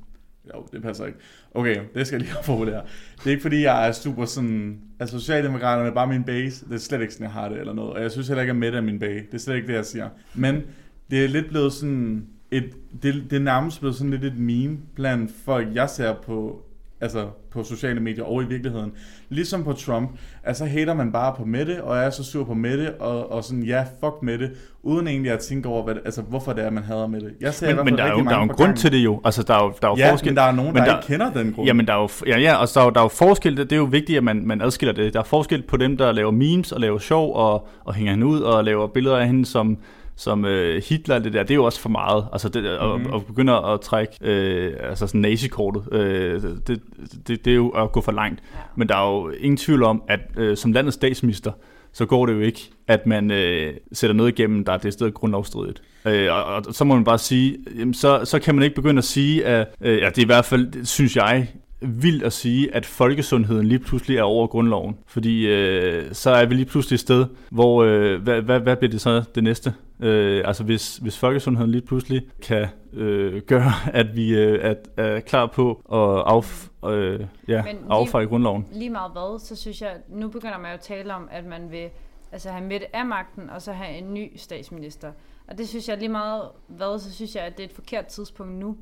[0.54, 1.18] Jo, det passer ikke.
[1.54, 2.80] Okay, det skal jeg lige have på det.
[3.18, 4.80] Det er ikke fordi, jeg er super sådan...
[5.00, 6.64] Altså, Socialdemokraterne er bare min base.
[6.64, 7.92] Det er slet ikke sådan, jeg har det eller noget.
[7.92, 9.26] Og jeg synes heller ikke, at Mette er min base.
[9.26, 10.08] Det er slet ikke det, jeg siger.
[10.34, 10.62] Men
[11.10, 12.26] det er lidt blevet sådan...
[12.50, 12.72] Et,
[13.02, 16.64] det, det er nærmest blevet sådan lidt et meme blandt folk, jeg ser på
[17.00, 18.92] altså på sociale medier og i virkeligheden.
[19.28, 20.10] Ligesom på Trump,
[20.44, 23.62] altså hater man bare på Mette, og er så sur på Mette, og, og sådan,
[23.62, 24.50] ja, fuck Mette,
[24.82, 27.30] uden egentlig at tænke over, hvad, altså, hvorfor det er, man hader Mette.
[27.40, 29.20] Jeg ser men, men der er jo, der er jo en grund til det jo.
[29.24, 30.30] Altså, der er jo, der er jo ja, forskel.
[30.30, 31.66] men der er nogen, der, der ikke kender den grund.
[31.66, 33.56] Jamen, der er jo, ja, ja, og der er, jo, der er jo forskel.
[33.56, 35.14] Det, det er jo vigtigt, at man, man adskiller det.
[35.14, 38.26] Der er forskel på dem, der laver memes og laver sjov og, og hænger hende
[38.26, 39.78] ud og laver billeder af hende, som
[40.20, 42.26] som øh, Hitler det der, det er jo også for meget.
[42.32, 43.06] Altså det, mm-hmm.
[43.06, 46.82] at, at begynde at trække øh, altså sådan nazikortet, øh, det,
[47.28, 48.42] det, det er jo at gå for langt.
[48.54, 48.58] Ja.
[48.76, 51.52] Men der er jo ingen tvivl om, at øh, som landets statsminister,
[51.92, 55.12] så går det jo ikke, at man øh, sætter noget igennem, der er det sted
[55.12, 55.82] grundlovsstridigt.
[56.04, 58.98] Øh, og, og så må man bare sige, jamen, så, så kan man ikke begynde
[58.98, 61.48] at sige, at øh, ja, det er i hvert fald, synes jeg,
[61.80, 64.96] vildt at sige, at folkesundheden lige pludselig er over grundloven.
[65.06, 68.90] Fordi øh, så er vi lige pludselig et sted, hvor, øh, hvad, hvad, hvad bliver
[68.90, 69.74] det så det næste?
[70.00, 75.20] Øh, altså hvis, hvis folkesundheden lige pludselig kan øh, gøre, at vi øh, er, er
[75.20, 78.66] klar på at af, øh, ja, affejre grundloven.
[78.72, 81.70] Lige meget hvad, så synes jeg, nu begynder man jo at tale om, at man
[81.70, 81.88] vil
[82.32, 85.12] altså have midt af magten, og så have en ny statsminister.
[85.48, 88.06] Og det synes jeg lige meget hvad, så synes jeg, at det er et forkert
[88.06, 88.76] tidspunkt nu.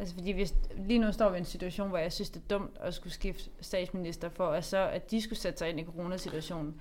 [0.00, 0.54] Altså fordi hvis,
[0.86, 3.12] lige nu står vi i en situation, hvor jeg synes, det er dumt at skulle
[3.12, 6.74] skifte statsminister for, at, så, at de skulle sætte sig ind i coronasituationen.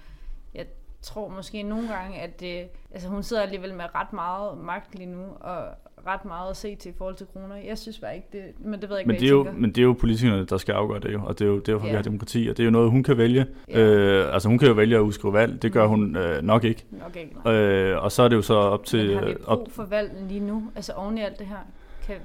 [0.53, 0.65] Jeg
[1.01, 5.09] tror måske nogle gange, at det, altså hun sidder alligevel med ret meget magt lige
[5.09, 5.67] nu, og
[6.07, 7.55] ret meget at se til i forhold til kroner.
[7.55, 9.43] Jeg synes bare ikke det, men det ved jeg ikke, men hvad det er jo,
[9.43, 9.59] tænker.
[9.59, 11.85] Men det er jo politikerne, der skal afgøre det jo, og det er jo derfor,
[11.85, 11.91] yeah.
[11.91, 13.45] vi har demokrati, og det er jo noget, hun kan vælge.
[13.69, 14.25] Yeah.
[14.25, 15.89] Øh, altså hun kan jo vælge at udskrive valg, det gør mm.
[15.89, 16.85] hun øh, nok ikke.
[16.91, 19.07] Nok ikke, Øh, og så er det jo så op til...
[19.07, 21.57] Men har vi brug for valg lige nu, altså oven i alt det her?
[22.09, 22.21] Kan...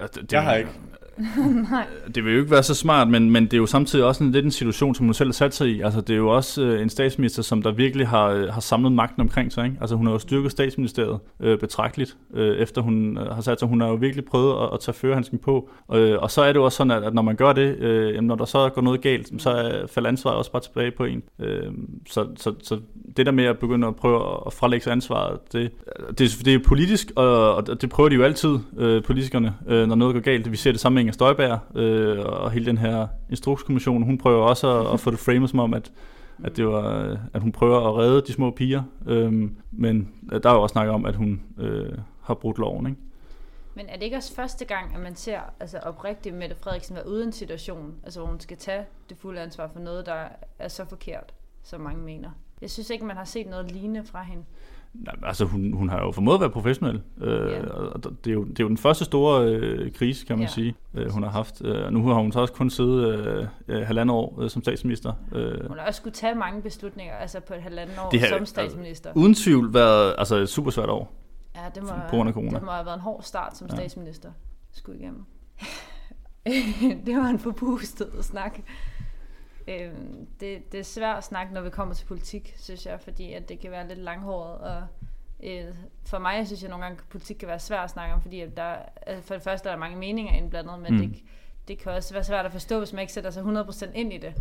[0.00, 0.70] Øh, det, jeg har ikke.
[1.70, 1.86] Nej.
[2.14, 4.32] Det vil jo ikke være så smart, men, men det er jo samtidig også en
[4.32, 5.80] lidt en situation, som hun selv har sat sig i.
[5.80, 8.92] Altså, det er jo også øh, en statsminister, som der virkelig har, øh, har samlet
[8.92, 9.64] magten omkring sig.
[9.64, 9.76] Ikke?
[9.80, 13.68] Altså, hun har jo styrket statsministeriet øh, betragteligt, øh, efter hun øh, har sat sig.
[13.68, 15.70] Hun har jo virkelig prøvet at, at tage førehandsken på.
[15.94, 18.20] Øh, og så er det jo også sådan, at, at når man gør det, øh,
[18.20, 21.22] når der så går noget galt, så øh, falder ansvaret også bare tilbage på en.
[21.40, 21.72] Øh,
[22.10, 22.78] så, så, så
[23.16, 25.70] det der med at begynde at prøve at frelægge sig ansvaret, det,
[26.18, 29.94] det, det er politisk, og, og det prøver de jo altid, øh, politikerne, øh, når
[29.94, 30.52] noget går galt.
[30.52, 34.44] Vi ser det samme med Inger Støjberg, øh, og hele den her instrukskommission, hun prøver
[34.44, 35.92] også at, at få det framet som om, at,
[36.44, 38.82] at, det var, at hun prøver at redde de små piger.
[39.06, 39.32] Øh,
[39.70, 43.00] men der er jo også snak om, at hun øh, har brudt loven, ikke?
[43.74, 47.08] Men er det ikke også første gang, at man ser altså oprigtigt Mette Frederiksen være
[47.08, 50.24] uden situation, altså hvor hun skal tage det fulde ansvar for noget, der
[50.58, 52.30] er så forkert, som mange mener?
[52.60, 54.44] Jeg synes ikke, man har set noget lignende fra hende.
[55.22, 57.02] Altså hun, hun har jo formået at være professionel.
[57.20, 57.66] Øh, ja.
[57.66, 60.52] og det, er jo, det er jo den første store øh, krise, kan man ja.
[60.52, 61.62] sige, øh, hun har haft.
[61.64, 65.12] Øh, nu har hun så også kun siddet øh, halvandet år øh, som statsminister.
[65.32, 65.68] Øh.
[65.68, 68.46] Hun har også skulle tage mange beslutninger altså på et halvandet år det har, som
[68.46, 69.10] statsminister.
[69.10, 71.12] Altså, uden tvivl været altså, et super svært år.
[71.56, 72.50] Ja, det må, På grund af corona.
[72.58, 73.76] det må have været en hård start som Ja.
[73.76, 74.30] statsminister.
[74.72, 75.24] Skulle igennem.
[77.06, 78.58] det var en forpustet snak.
[79.68, 83.32] Øhm, det, det er svært at snakke, når vi kommer til politik, synes jeg, fordi
[83.32, 84.58] at det kan være lidt langhåret.
[84.58, 84.82] Og,
[85.42, 85.64] øh,
[86.06, 88.40] for mig synes jeg nogle gange, at politik kan være svært at snakke om, fordi
[88.40, 90.98] at der, altså for det første er der mange meninger indblandet, men Mm.
[90.98, 91.22] det,
[91.68, 94.18] det kan også være svært at forstå, hvis man ikke sætter sig 100% ind i
[94.18, 94.34] det.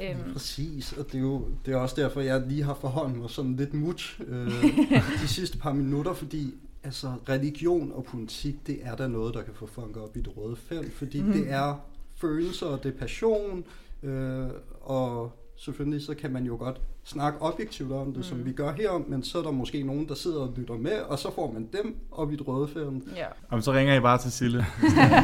[0.00, 3.30] Øhm, Præcis, og det er jo det er også derfor, jeg lige har forholdt mig
[3.30, 4.62] sådan lidt mut øh,
[5.22, 9.54] de sidste par minutter, fordi altså, religion og politik, det er da noget, der kan
[9.54, 11.32] få folk op i det røde felt, fordi mm.
[11.32, 11.80] det er
[12.16, 13.64] følelser, og det er passion,
[14.02, 14.46] øh,
[14.82, 18.22] og selvfølgelig så kan man jo godt snakke objektivt om det, mm.
[18.22, 20.92] som vi gør her, men så er der måske nogen, der sidder og lytter med,
[21.08, 23.04] og så får man dem op i felt.
[23.16, 23.24] ja.
[23.50, 24.66] Jamen, så ringer I bare til Sille.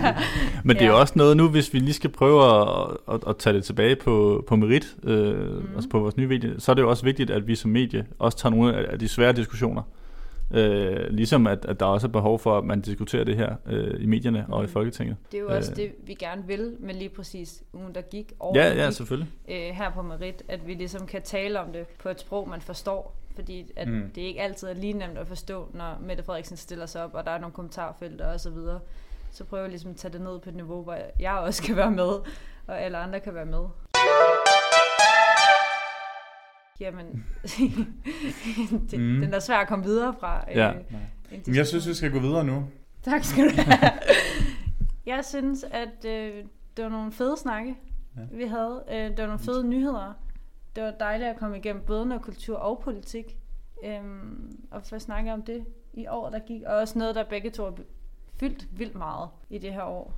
[0.64, 0.92] Men det er Ja.
[0.92, 3.96] jo også noget nu, hvis vi lige skal prøve at, at, at tage det tilbage
[3.96, 5.66] på, på merit, øh, mm.
[5.74, 8.06] altså på vores nye medie, så er det jo også vigtigt, at vi som medie
[8.18, 9.82] også tager nogle af de svære diskussioner.
[10.52, 14.02] Øh, ligesom at, at der også er behov for, at man diskuterer det her øh,
[14.02, 14.72] i medierne og i Mm.
[14.72, 15.16] Folketinget.
[15.32, 15.76] Det er jo også Øh.
[15.76, 18.32] det, vi gerne vil med lige præcis ugen, der gik.
[18.40, 19.30] Og Ja, ja, gik, selvfølgelig.
[19.48, 22.60] øh, her på Merit, at vi ligesom kan tale om det på et sprog, man
[22.60, 23.16] forstår.
[23.34, 23.94] Fordi at Mm.
[23.94, 24.10] mm.
[24.14, 27.24] det ikke altid er lige nemt at forstå, når Mette Frederiksen stiller sig op, og
[27.24, 28.80] der er nogle kommentarfelter og så videre.
[29.30, 31.76] Så prøver jeg ligesom at tage det ned på et niveau, hvor jeg også kan
[31.76, 32.08] være med,
[32.66, 33.64] og alle andre kan være med.
[36.80, 37.06] Jamen,
[38.90, 39.04] det, Mm.
[39.04, 39.20] mm.
[39.20, 40.44] den er svær at komme videre fra.
[40.50, 40.72] Ja.
[41.32, 42.64] en Men jeg synes, vi skal gå videre nu.
[43.02, 43.90] Tak skal du have.
[45.06, 46.44] Jeg synes, at øh,
[46.76, 47.76] det var nogle fede snakke,
[48.16, 48.22] Ja.
[48.36, 48.84] vi havde.
[48.92, 50.12] Øh, det var nogle fede nyheder.
[50.76, 53.36] Det var dejligt at komme igennem både noget kultur og politik.
[53.84, 56.62] Øhm, og få snakket om det i år, der gik.
[56.66, 57.74] Og også noget, der begge to har
[58.40, 60.14] fyldt vildt meget i det her år.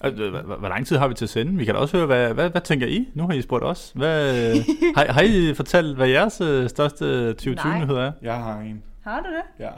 [0.00, 1.58] Hvor, lang tid har vi til at sende?
[1.58, 3.08] Vi kan da også høre, hvad, hvad, hvad tænker I?
[3.14, 3.92] Nu har I spurgt os.
[3.94, 4.54] Hvad,
[4.96, 8.12] har, har I fortalt, hvad jeres øh, største 2020-nyhed er?
[8.22, 8.82] Jeg har en.
[9.04, 9.64] Har du det?
[9.64, 9.70] Ja.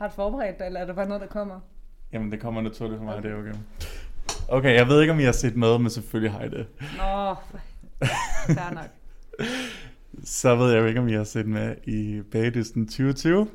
[0.00, 1.60] Har du forberedt dig, eller er det bare noget, der kommer?
[2.12, 3.52] Jamen, det kommer naturligt for mig, det er okay.
[4.48, 6.66] Okay, jeg ved ikke, om I har set med, men selvfølgelig har I det.
[6.80, 7.34] Nå,
[8.54, 8.88] fair nok.
[10.24, 13.48] Så ved jeg jo ikke, om I har set med i Bagedysten 2020.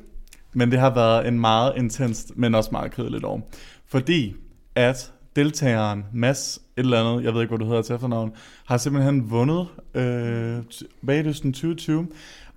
[0.52, 3.50] Men det har været en meget intens, men også meget kedeligt år.
[3.86, 4.36] Fordi
[4.74, 8.32] at deltageren Mads, et eller andet, jeg ved ikke, hvad du hedder til efternavn,
[8.66, 10.58] har simpelthen vundet øh,
[11.06, 12.08] Bagedysten 2020.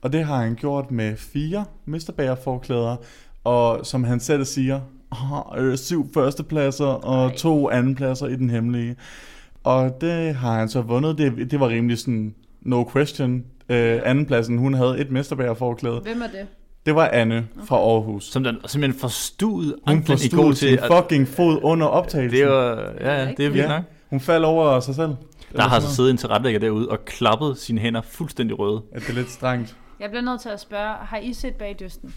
[0.02, 2.12] Og det har han gjort med fire Mr.
[3.44, 7.36] og som han selv siger, "Åh, øh, syv førstepladser og Nej.
[7.36, 8.96] to andenpladser i den hemmelige.
[9.64, 11.18] Og det har han så vundet.
[11.18, 13.44] Det, det var rimelig sådan no question.
[13.70, 16.00] Øh, andenpladsen, hun havde et mesterbagerforklæde.
[16.00, 16.48] Hvem er det?
[16.88, 18.24] Det var Anne fra Aarhus.
[18.24, 20.70] Som den simpelthen forstod Hun forstod til.
[20.70, 22.40] sin at- fucking fod under optagelsen.
[22.40, 23.68] Det var, ja, ja, det er vildt Ja.
[23.68, 23.84] nok.
[24.10, 25.16] Hun faldt over sig selv.
[25.56, 28.82] Der har altså siddet en tilrettelægger derude og klappet sine hænder fuldstændig røde.
[28.94, 29.76] Ja, det er lidt strengt.
[30.00, 32.14] Jeg bliver nødt til at spørge, har I set bagdysten?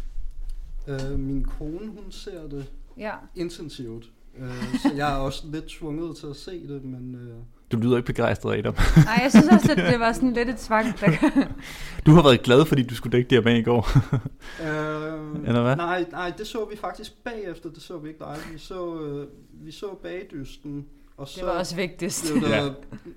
[0.88, 2.66] Øh, min kone, hun ser det
[2.98, 3.10] Ja.
[3.36, 4.04] intensivt,
[4.38, 4.50] øh,
[4.82, 7.14] så jeg er også lidt tvunget til at se det, men...
[7.14, 7.36] Øh,
[7.72, 8.74] Du lyder ikke begejstret, Adam.
[9.04, 11.00] Nej, jeg synes også, at det var sådan lidt et tvang.
[11.00, 11.10] Der...
[12.06, 13.88] Du har været glad, fordi du skulle dække det her med i går.
[14.62, 15.76] Øh, Eller hvad?
[15.76, 18.52] Nej, nej, det så vi faktisk bagefter, det så vi ikke live.
[18.52, 19.26] Vi så, øh,
[19.66, 22.32] vi så bagdysten, og så Det var også vigtigst.
[22.32, 22.70] blev der, Ja.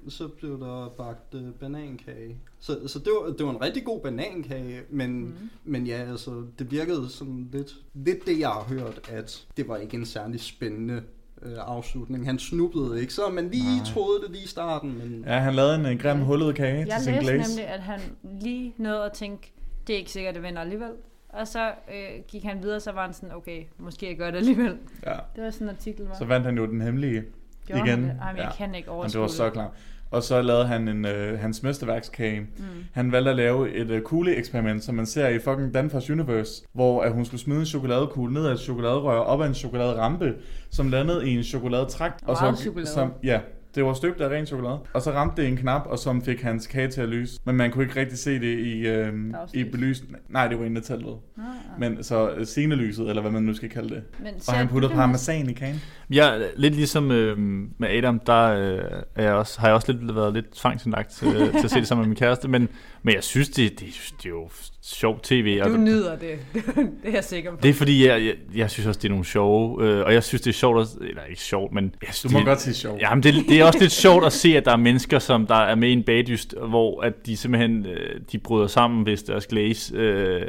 [0.09, 2.37] så blev der bagt øh, banankage.
[2.59, 5.33] Så, så det, var, det var en rigtig god banankage, men, mm.
[5.63, 9.77] men ja, altså, det virkede sådan lidt, lidt det, jeg har hørt, at det var
[9.77, 11.01] ikke en særlig spændende
[11.45, 12.25] øh, afslutning.
[12.25, 13.85] Han snublede ikke, så man lige Nej.
[13.85, 16.87] troede det lige i starten, men Ja, han lavede en, en grim hullet kage Jeg
[16.95, 17.49] til sin læste glaze.
[17.49, 17.99] nemlig, at han
[18.41, 19.53] lige nåede at tænke,
[19.87, 20.91] det er ikke sikkert, at det vinder alligevel.
[21.29, 24.37] Og så øh, gik han videre, så var han sådan, okay, måske jeg gør det
[24.37, 24.77] alligevel.
[25.05, 25.15] Ja.
[25.35, 26.15] Det var sådan en artikel, var.
[26.17, 27.23] Så vandt han jo den hemmelige.
[27.67, 27.89] Gjorde igen.
[27.89, 28.17] Han det?
[28.21, 28.65] Ej, men jeg Ja.
[28.65, 29.71] kan ikke Men overskue det var så klar.
[30.13, 32.39] Og så lavede han en, øh, hans mesterværkskage.
[32.39, 32.65] Mm.
[32.91, 37.01] Han valgte at lave et øh, kugle-eksperiment, som man ser i fucking Danfoss Universe, hvor
[37.01, 40.33] at hun skulle smide en chokoladekugle ned ad et chokoladerør op ad en chokoladerampe,
[40.69, 42.25] som landede i en chokoladetrakt.
[42.25, 42.87] Meget så, chokolade.
[42.87, 43.39] Som, ja,
[43.75, 44.79] det var støbt af ren chokolade.
[44.93, 47.39] Og så ramte det en knap, og som fik hans kage til at lyse.
[47.45, 49.13] Men man kunne ikke rigtig se det i, øh,
[49.53, 50.15] i belysning.
[50.29, 51.15] Nej, det var inde i teltet.
[51.37, 51.79] Ah, ah.
[51.79, 54.03] Men så øh, scenelyset, eller hvad man nu skal kalde det.
[54.19, 55.81] Men Og han puttede det, parmesan i kagen.
[56.09, 57.37] Ja, lidt ligesom øh,
[57.77, 58.79] med Adam, der øh,
[59.15, 61.87] er jeg også, har jeg også lidt været lidt tvangsindlagt til, til at se det
[61.87, 62.69] sammen med min kæreste, men,
[63.03, 64.49] men jeg synes, det, det, det er jo
[64.85, 65.59] sjovt tv.
[65.63, 66.31] Du det- nyder det.
[66.53, 66.65] det
[67.03, 67.57] er jeg sikker på.
[67.63, 70.23] Det er fordi, jeg, jeg, jeg synes også, det er nogle sjove, øh, og jeg
[70.23, 72.61] synes, det er sjovt, at, eller ikke sjovt, men jeg synes, Du må det, godt
[72.61, 72.97] sige sjov.
[73.01, 75.55] Jamen, det, det er også lidt sjovt at se, at der er mennesker, som der
[75.55, 79.47] er med i en bagdyst, hvor at de simpelthen øh, de bryder sammen, hvis deres
[79.47, 80.41] glaze øh,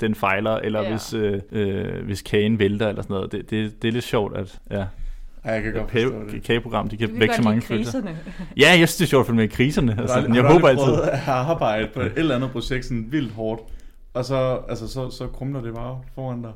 [0.00, 0.90] den fejler, eller Ja.
[0.90, 3.32] hvis, øh, øh, hvis kagen vælter, eller sådan noget.
[3.32, 4.84] Det, det, det er lidt sjovt, at ja,
[5.44, 6.42] Ja, jeg kan godt kage- forstå det.
[6.42, 7.92] kageprogram, de kan kan vække så mange følelser.
[8.00, 8.18] kriserne.
[8.60, 9.96] Ja, jeg synes, det er sjovt at følge med i kriserne.
[10.00, 10.84] Altså, Har jeg har håber altid.
[10.84, 13.62] prøvet at arbejde på et eller andet projekt sådan vildt hårdt,
[14.14, 16.52] og så, altså, så, så krumler det bare foran dig.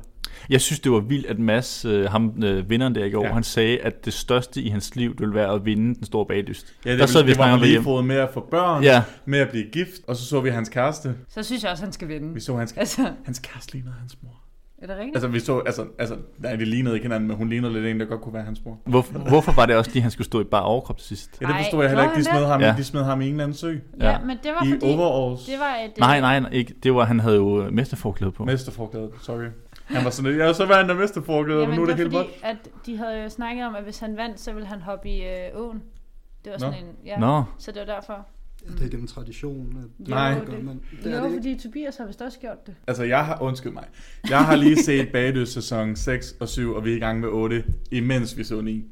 [0.49, 3.33] Jeg synes, det var vildt, at Mads, øh, ham øh, vinderen der i går, Ja.
[3.33, 6.73] han sagde, at det største i hans liv ville være at vinde den store bagdyst.
[6.85, 9.39] Ja, det, Der det, vi det var lige fod med at få børn, Ja, med
[9.39, 11.15] at blive gift, og så så vi hans kæreste.
[11.29, 12.33] Så synes jeg også, han skal vinde.
[12.33, 14.42] Vi så hans, Altså, hans kæreste lignede hans mor.
[14.83, 15.15] Er det rigtigt?
[15.15, 17.99] Altså, vi så, altså, altså, nej, det lignede ikke hinanden, men hun lignede lidt en,
[17.99, 18.77] der godt kunne være hans mor.
[18.85, 21.37] Hvor, hvorfor var det også lige, han skulle stå i bare overkrop til sidst?
[21.41, 22.15] Ja, det Ej, forstod jeg heller ikke.
[22.15, 22.67] De smed, ham, ja.
[22.67, 22.73] Ja.
[22.77, 23.75] de smed ham i en eller anden sø.
[23.99, 24.19] ja, ja.
[24.19, 25.45] men det var I fordi, overalls.
[25.45, 25.89] det var et...
[25.89, 26.73] øh, Nej, nej, nej, ikke.
[26.83, 28.45] Det var, han havde jo øh, mesterforklæde på.
[28.45, 29.45] Mesterforklæde, sorry.
[29.85, 31.97] Han var sådan lidt, ja, så var han der mesterforklæde, Jamen, men nu er det
[31.97, 34.67] det helt fordi, at de havde jo snakket om, at hvis han vandt, så ville
[34.67, 35.81] han hoppe i øh, åen.
[36.43, 36.87] Det var sådan Nå.
[36.89, 36.95] en...
[37.05, 38.27] Ja, Nå, så det var derfor.
[38.67, 39.77] Er det ikke en tradition?
[40.01, 40.33] At Nej.
[40.33, 40.81] det- gør man?
[40.91, 41.37] Det Det er jo, det ikke.
[41.43, 42.75] fordi Tobias har vist også gjort det.
[42.87, 43.83] Altså, jeg har, undskyld mig,
[44.29, 47.29] jeg har lige set Bagdøs sæson 6 og 7, og vi er i gang med
[47.29, 48.85] 8, imens vi så 9.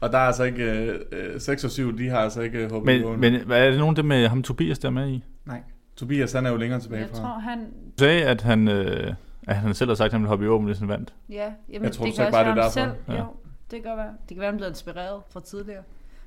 [0.00, 1.00] Og der er altså ikke, øh,
[1.34, 3.70] øh, 6 og 7, de har altså ikke øh, hoppet i men, men hvad er
[3.70, 5.24] det nogen dem med ham Tobias der er med i?
[5.46, 5.62] Nej,
[5.96, 7.16] Tobias han er jo længere tilbage Jeg fra.
[7.18, 7.58] tror, han...
[7.58, 7.64] Du
[7.98, 9.14] sagde, at han, øh,
[9.46, 11.14] at han selv har sagt, at han ville hoppe i åben, hvis han vandt.
[11.28, 13.04] Ja, jamen, Jeg tror det så kan også bare, være det er ham derfor.
[13.06, 13.16] selv.
[13.16, 13.22] Ja.
[13.22, 13.26] Jo,
[13.70, 14.10] det kan være.
[14.28, 15.82] Det kan være, han blev inspireret fra tidligere.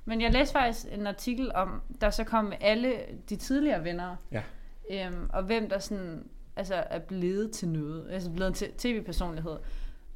[0.06, 2.94] Men jeg læste faktisk en artikel om, der så kom alle
[3.30, 4.16] de tidligere venner.
[4.32, 4.44] Ja.
[4.92, 6.24] Øhm, og hvem der sådan,
[6.56, 8.08] altså er blevet til noget.
[8.12, 9.58] Altså blevet til tv-personlighed.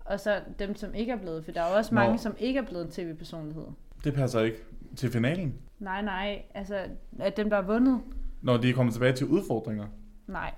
[0.06, 1.45] Og så dem, som ikke er blevet.
[1.45, 2.02] For der er jo også Nå.
[2.02, 3.65] mange, som ikke er blevet en tv-personlighed.
[4.04, 4.58] Det passer ikke
[4.95, 5.56] til finalen.
[5.80, 6.41] Nej, nej.
[6.54, 6.80] Altså,
[7.19, 8.02] af dem, der har vundet.
[8.41, 9.88] Når de er kommet tilbage til udfordringer.
[10.28, 10.54] Nej.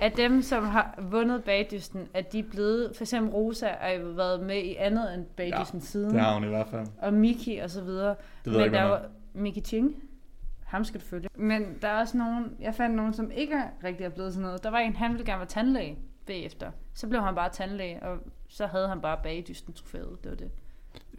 [0.00, 2.92] Af dem, som har vundet bagdysten, at de er blevet...
[2.96, 6.10] For eksempel Rosa har jo været med i andet end bagdysten ja, siden.
[6.14, 6.86] Det har hun i hvert fald.
[6.98, 8.14] og Miki og så videre.
[8.44, 9.02] Det ved jeg Men ikke, der var
[9.34, 9.96] Miki Ching.
[10.64, 11.28] Ham skal du følge.
[11.34, 14.46] Men der er også nogen, jeg fandt nogen, som ikke er rigtig er blevet sådan
[14.46, 14.62] noget.
[14.62, 16.70] Der var en, han ville gerne være tandlæge bagefter.
[16.94, 20.18] Så blev han bare tandlæge, og så havde han bare bagdysten trofæet.
[20.22, 20.50] Det var det.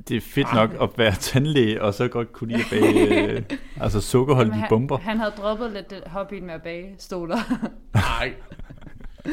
[0.08, 3.44] Det er fedt nok at være tandlæge, og så godt kunne lide at bage øh,
[3.82, 4.98] altså sukkerholdige bomber.
[4.98, 7.38] han, han havde droppet lidt det hobbyen med at bage stoler.
[7.94, 8.34] Nej,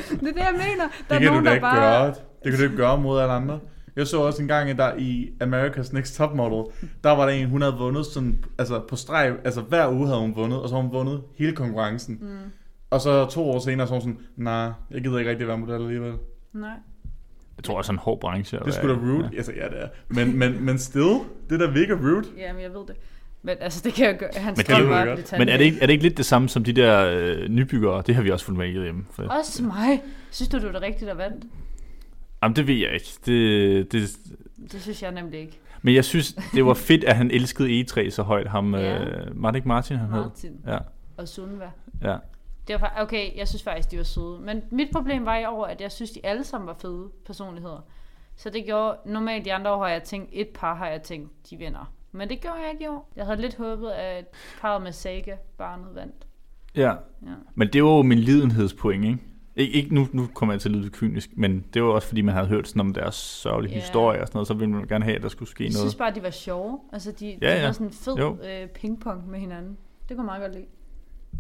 [0.20, 0.84] det er det, jeg mener.
[0.84, 2.02] Der det er kan nogen, du da ikke bare...
[2.04, 2.14] gøre.
[2.44, 3.60] Det kan du ikke gøre mod alle andre.
[3.96, 6.64] Jeg så også en gang, at der i America's Next Top Model,
[7.04, 10.20] der var der en, hun havde vundet sådan, altså på streg, altså hver uge havde
[10.20, 12.18] hun vundet, og så har hun vundet hele konkurrencen.
[12.20, 12.28] Mm,
[12.90, 15.58] Og så to år senere, så var hun sådan, nej, jeg gider ikke rigtig være
[15.58, 16.14] model alligevel.
[16.52, 16.70] nej.
[17.56, 18.58] Jeg tror også, er en hård branche.
[18.64, 19.30] Det skulle da rude.
[19.36, 19.88] Altså, ja, det er.
[20.08, 21.14] Men, men, men still,
[21.50, 22.24] det der virker rude.
[22.38, 22.96] Jamen, jeg ved det.
[23.46, 24.30] Men altså, det kan jeg gøre.
[24.36, 25.38] Han Men du bare blive.
[25.38, 28.02] Men er det, ikke, er det ikke lidt det samme som de der øh, nybyggere?
[28.06, 29.06] Det har vi også fulgt med i hjemme.
[29.10, 30.02] For, Også mig.
[30.30, 31.44] Synes du, du er det rigtige, der vandt?
[32.42, 33.06] Jamen, det ved jeg ikke.
[33.26, 34.16] Det, det,
[34.72, 35.58] Det synes jeg nemlig ikke.
[35.82, 38.46] men jeg synes, det var fedt, at han elskede E3 så højt.
[38.46, 39.04] Ham, Ja.
[39.04, 40.20] øh, var det ikke Martin, han hed?
[40.22, 40.78] Martin Ja,
[41.16, 41.70] og Sunva.
[42.02, 42.16] ja.
[42.68, 44.38] Det var, okay, jeg synes faktisk, de var søde.
[44.44, 47.84] Men mit problem var i år, at jeg synes, de alle sammen var fede personligheder.
[48.36, 51.30] Så det gjorde, normalt de andre år har jeg tænkt, et par har jeg tænkt,
[51.50, 51.92] de vinder.
[52.16, 53.12] Men det gjorde jeg ikke i år.
[53.16, 54.24] Jeg havde lidt håbet, at
[54.60, 56.26] parret med Saga barnet vandt.
[56.74, 56.90] ja.
[57.22, 57.32] Ja.
[57.54, 59.18] Men det var jo min lidenhedspoint, ikke?
[59.58, 62.20] Ik- ikke nu, nu kommer jeg til at lyde kynisk, men det var også fordi,
[62.22, 63.80] man havde hørt sådan om deres sørgelige Ja.
[63.80, 65.78] historie og sådan noget, så ville man gerne have, at der skulle ske Jeg noget.
[65.80, 66.80] synes bare, de var sjove.
[66.92, 67.64] Altså, de, Ja, de ja.
[67.66, 68.36] var sådan en fed Jo.
[68.44, 69.76] øh, pingpong med hinanden.
[70.08, 70.66] Det kunne jeg meget godt lide.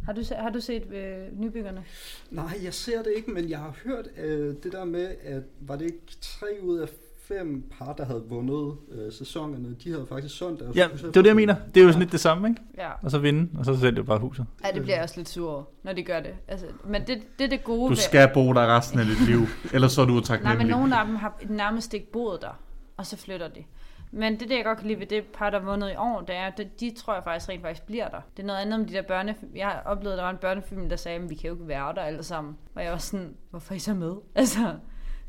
[0.04, 1.84] Har du, har du set øh, nybyggerne?
[2.30, 5.76] Nej, jeg ser det ikke, men jeg har hørt øh, det der med, at var
[5.76, 6.88] det ikke tre ud af
[7.28, 11.10] fem par, der havde vundet øh, sæsonerne, de havde faktisk sundt deres Ja, det er
[11.12, 11.54] det, jeg mener.
[11.74, 12.60] Det er jo sådan lidt det samme, ikke?
[12.78, 12.90] Ja.
[13.02, 14.46] Og så vinde, og så sælge det bare huset.
[14.64, 16.34] Ja, det bliver jeg også lidt sur over, når de gør det.
[16.48, 17.96] Altså, men det, det er det gode Du ved...
[17.96, 19.40] skal bo der resten af dit liv,
[19.74, 20.66] ellers så er du Nej, taknemmelig.
[20.66, 22.60] men nogle af dem har nærmest ikke boet der,
[22.96, 23.64] og så flytter de.
[24.10, 26.36] Men det, det jeg godt kan lide ved det par, der vundet i år, det
[26.36, 28.20] er, at de, de tror jeg faktisk rent faktisk bliver der.
[28.36, 29.52] Det er noget andet om de der børnefilm.
[29.56, 31.68] Jeg har oplevet, at der var en børnefilm, der sagde, at vi kan jo ikke
[31.68, 32.56] være der alle sammen.
[32.74, 34.12] Og jeg var sådan, hvorfor er I så med?
[34.34, 34.74] Altså,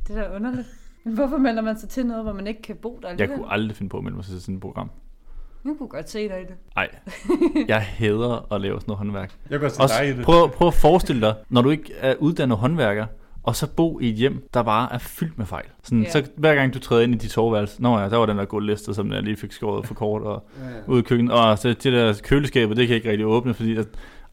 [0.07, 0.67] det er da underligt.
[1.07, 3.37] Men Hvorfor melder man sig til noget, hvor man ikke kan bo der Jeg alligevel?
[3.37, 4.89] kunne aldrig finde på at melde mig til sådan et program.
[5.63, 6.55] Nu kunne godt se dig i det.
[6.75, 6.87] Nej,
[7.67, 9.33] jeg hader at lave sådan noget håndværk.
[9.49, 10.25] Jeg kan se Også, dig i det.
[10.25, 13.05] prøv, prøv at forestille dig, når du ikke er uddannet håndværker,
[13.43, 15.65] og så bo i et hjem, der bare er fyldt med fejl.
[15.83, 16.09] Sådan, Ja.
[16.09, 18.45] Så hver gang du træder ind i dit soveværelse, nå ja, der var den der
[18.45, 20.73] gulvliste, som jeg lige fik skåret for kort, og Ja, ja.
[20.87, 23.77] ud i køkkenet, og så det der køleskabet, det kan jeg ikke rigtig åbne, fordi
[23.77, 23.87] at,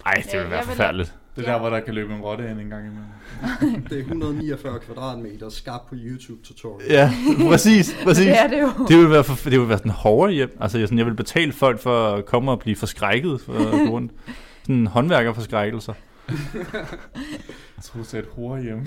[0.06, 1.14] ej, det Ja, vil være jeg vil- forfærdeligt.
[1.36, 3.82] Det er der, hvor der kan løbe en rotte ind en gang imellem.
[3.90, 6.90] Det er 149 kvadratmeter skabt på YouTube-tutorial.
[6.92, 7.12] Ja,
[7.50, 8.24] præcis, præcis.
[8.24, 8.86] Det er det jo.
[8.88, 10.56] Det vil være, for, det vil være sådan hårdere hjem.
[10.60, 13.70] Altså, jeg, sådan, jeg vil betale folk for at komme og blive forskrækket for at
[13.86, 14.12] gå rundt.
[14.62, 15.92] Sådan håndværkerforskrækkelser.
[17.76, 18.86] Jeg tror, du sagde et hore hjemme.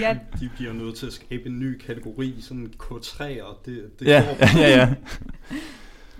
[0.00, 3.62] Ja, De bliver nødt til at skabe en ny kategori, sådan K3'er.
[3.66, 4.88] Det, det Ja, går ja, ja, ja.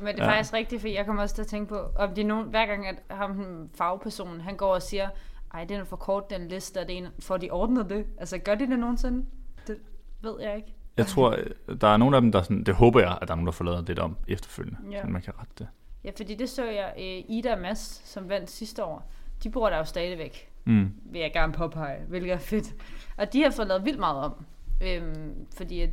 [0.03, 0.31] Men det er Ja.
[0.31, 2.67] faktisk rigtigt, for jeg kommer også til at tænke på, om det er nogen, hver
[2.67, 5.09] gang, at ham, den fagpersonen, han går og siger,
[5.55, 8.07] ej, den er for kort, den liste, og det en, får de ordnet det?
[8.19, 9.27] Altså, gør de det nogensinde?
[9.67, 9.79] Det
[10.21, 10.75] ved jeg ikke.
[10.97, 11.37] Jeg tror,
[11.81, 13.53] der er nogle af dem, der sådan, det håber jeg, at der er nogen, der
[13.53, 15.01] får lavet det om efterfølgende, Ja.
[15.01, 15.69] så man kan rette det.
[16.05, 19.11] Ja, fordi det så jeg, øh, Ida og Mads, som vandt sidste år,
[19.43, 20.49] de bor der jo stadigvæk.
[20.65, 20.93] Mm.
[21.05, 22.75] vil jeg gerne påpege, hvilket er fedt.
[23.17, 24.45] Og de har fået lavet vildt meget om,
[24.83, 25.87] øhm, fordi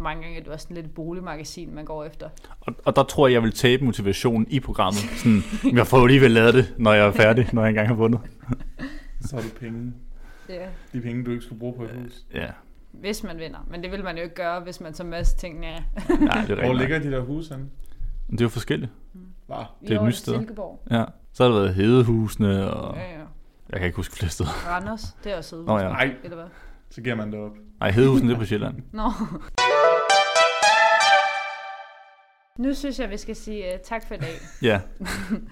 [0.00, 2.28] mange gange er det også sådan lidt et boligmagasin, man går efter.
[2.60, 5.00] Og, og der tror jeg, jeg vil tabe motivationen i programmet.
[5.16, 5.42] Sådan,
[5.76, 8.20] jeg får alligevel lavet det, når jeg er færdig, når jeg engang har vundet.
[9.26, 9.92] Så har du penge.
[10.48, 10.66] Ja.
[10.92, 12.24] De penge, du ikke skulle bruge på et hus.
[12.34, 12.46] Ja,
[12.92, 13.58] Hvis man vinder.
[13.70, 15.76] Men det vil man jo ikke gøre, hvis man så masse ting, ja.
[16.20, 17.68] nej, det er Hvor ligger de der huse henne?
[18.30, 18.90] Det er jo forskelligt.
[19.48, 19.74] Var.
[19.80, 20.34] Det er et nyt sted.
[20.38, 20.82] Silkeborg.
[20.90, 21.04] Ja.
[21.32, 23.18] Så har der været Hedehusene, og Ja, ja.
[23.70, 24.50] jeg kan ikke huske flere steder.
[24.68, 25.66] Randers, det er også sødt.
[25.66, 25.88] Nå ja.
[25.88, 26.46] Nej, Eller hvad?
[26.90, 27.52] så giver man det op.
[27.80, 28.74] Nej, Hedehusene det er på Sjælland.
[28.92, 29.02] Nå.
[32.60, 34.34] Nu synes jeg, vi skal sige uh, tak for i dag.
[34.68, 34.80] Ja.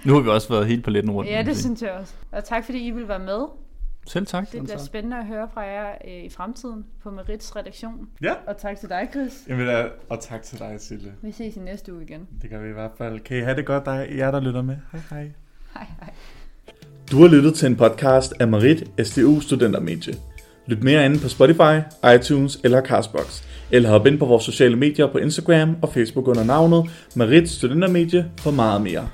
[0.05, 1.31] Nu har vi også været helt paletten rundt.
[1.31, 2.15] Ja, det synes jeg også.
[2.33, 3.41] Og tak fordi I vil være med.
[4.07, 4.53] Selv tak.
[4.53, 4.87] Det bliver tak.
[4.87, 8.09] spændende at høre fra jer øh, i fremtiden på Merits redaktion.
[8.23, 8.33] Ja.
[8.47, 9.33] Og tak til dig, Chris.
[9.49, 11.13] Jamen, da, og tak til dig, Sille.
[11.23, 12.29] Vi ses i næste uge igen.
[12.43, 13.21] Det gør vi i hvert fald.
[13.21, 14.77] Kan I have det godt, der jer, der lytter med.
[14.93, 15.31] Hej hej.
[15.75, 16.11] Hej hej.
[17.11, 20.15] Du har lyttet til en podcast af Marit SDU Studentermedie.
[20.67, 21.81] Lyt mere inde på Spotify,
[22.17, 23.43] iTunes eller Castbox.
[23.71, 28.31] Eller hop ind på vores sociale medier på Instagram og Facebook under navnet Marit Studentermedie
[28.39, 29.09] for meget mere.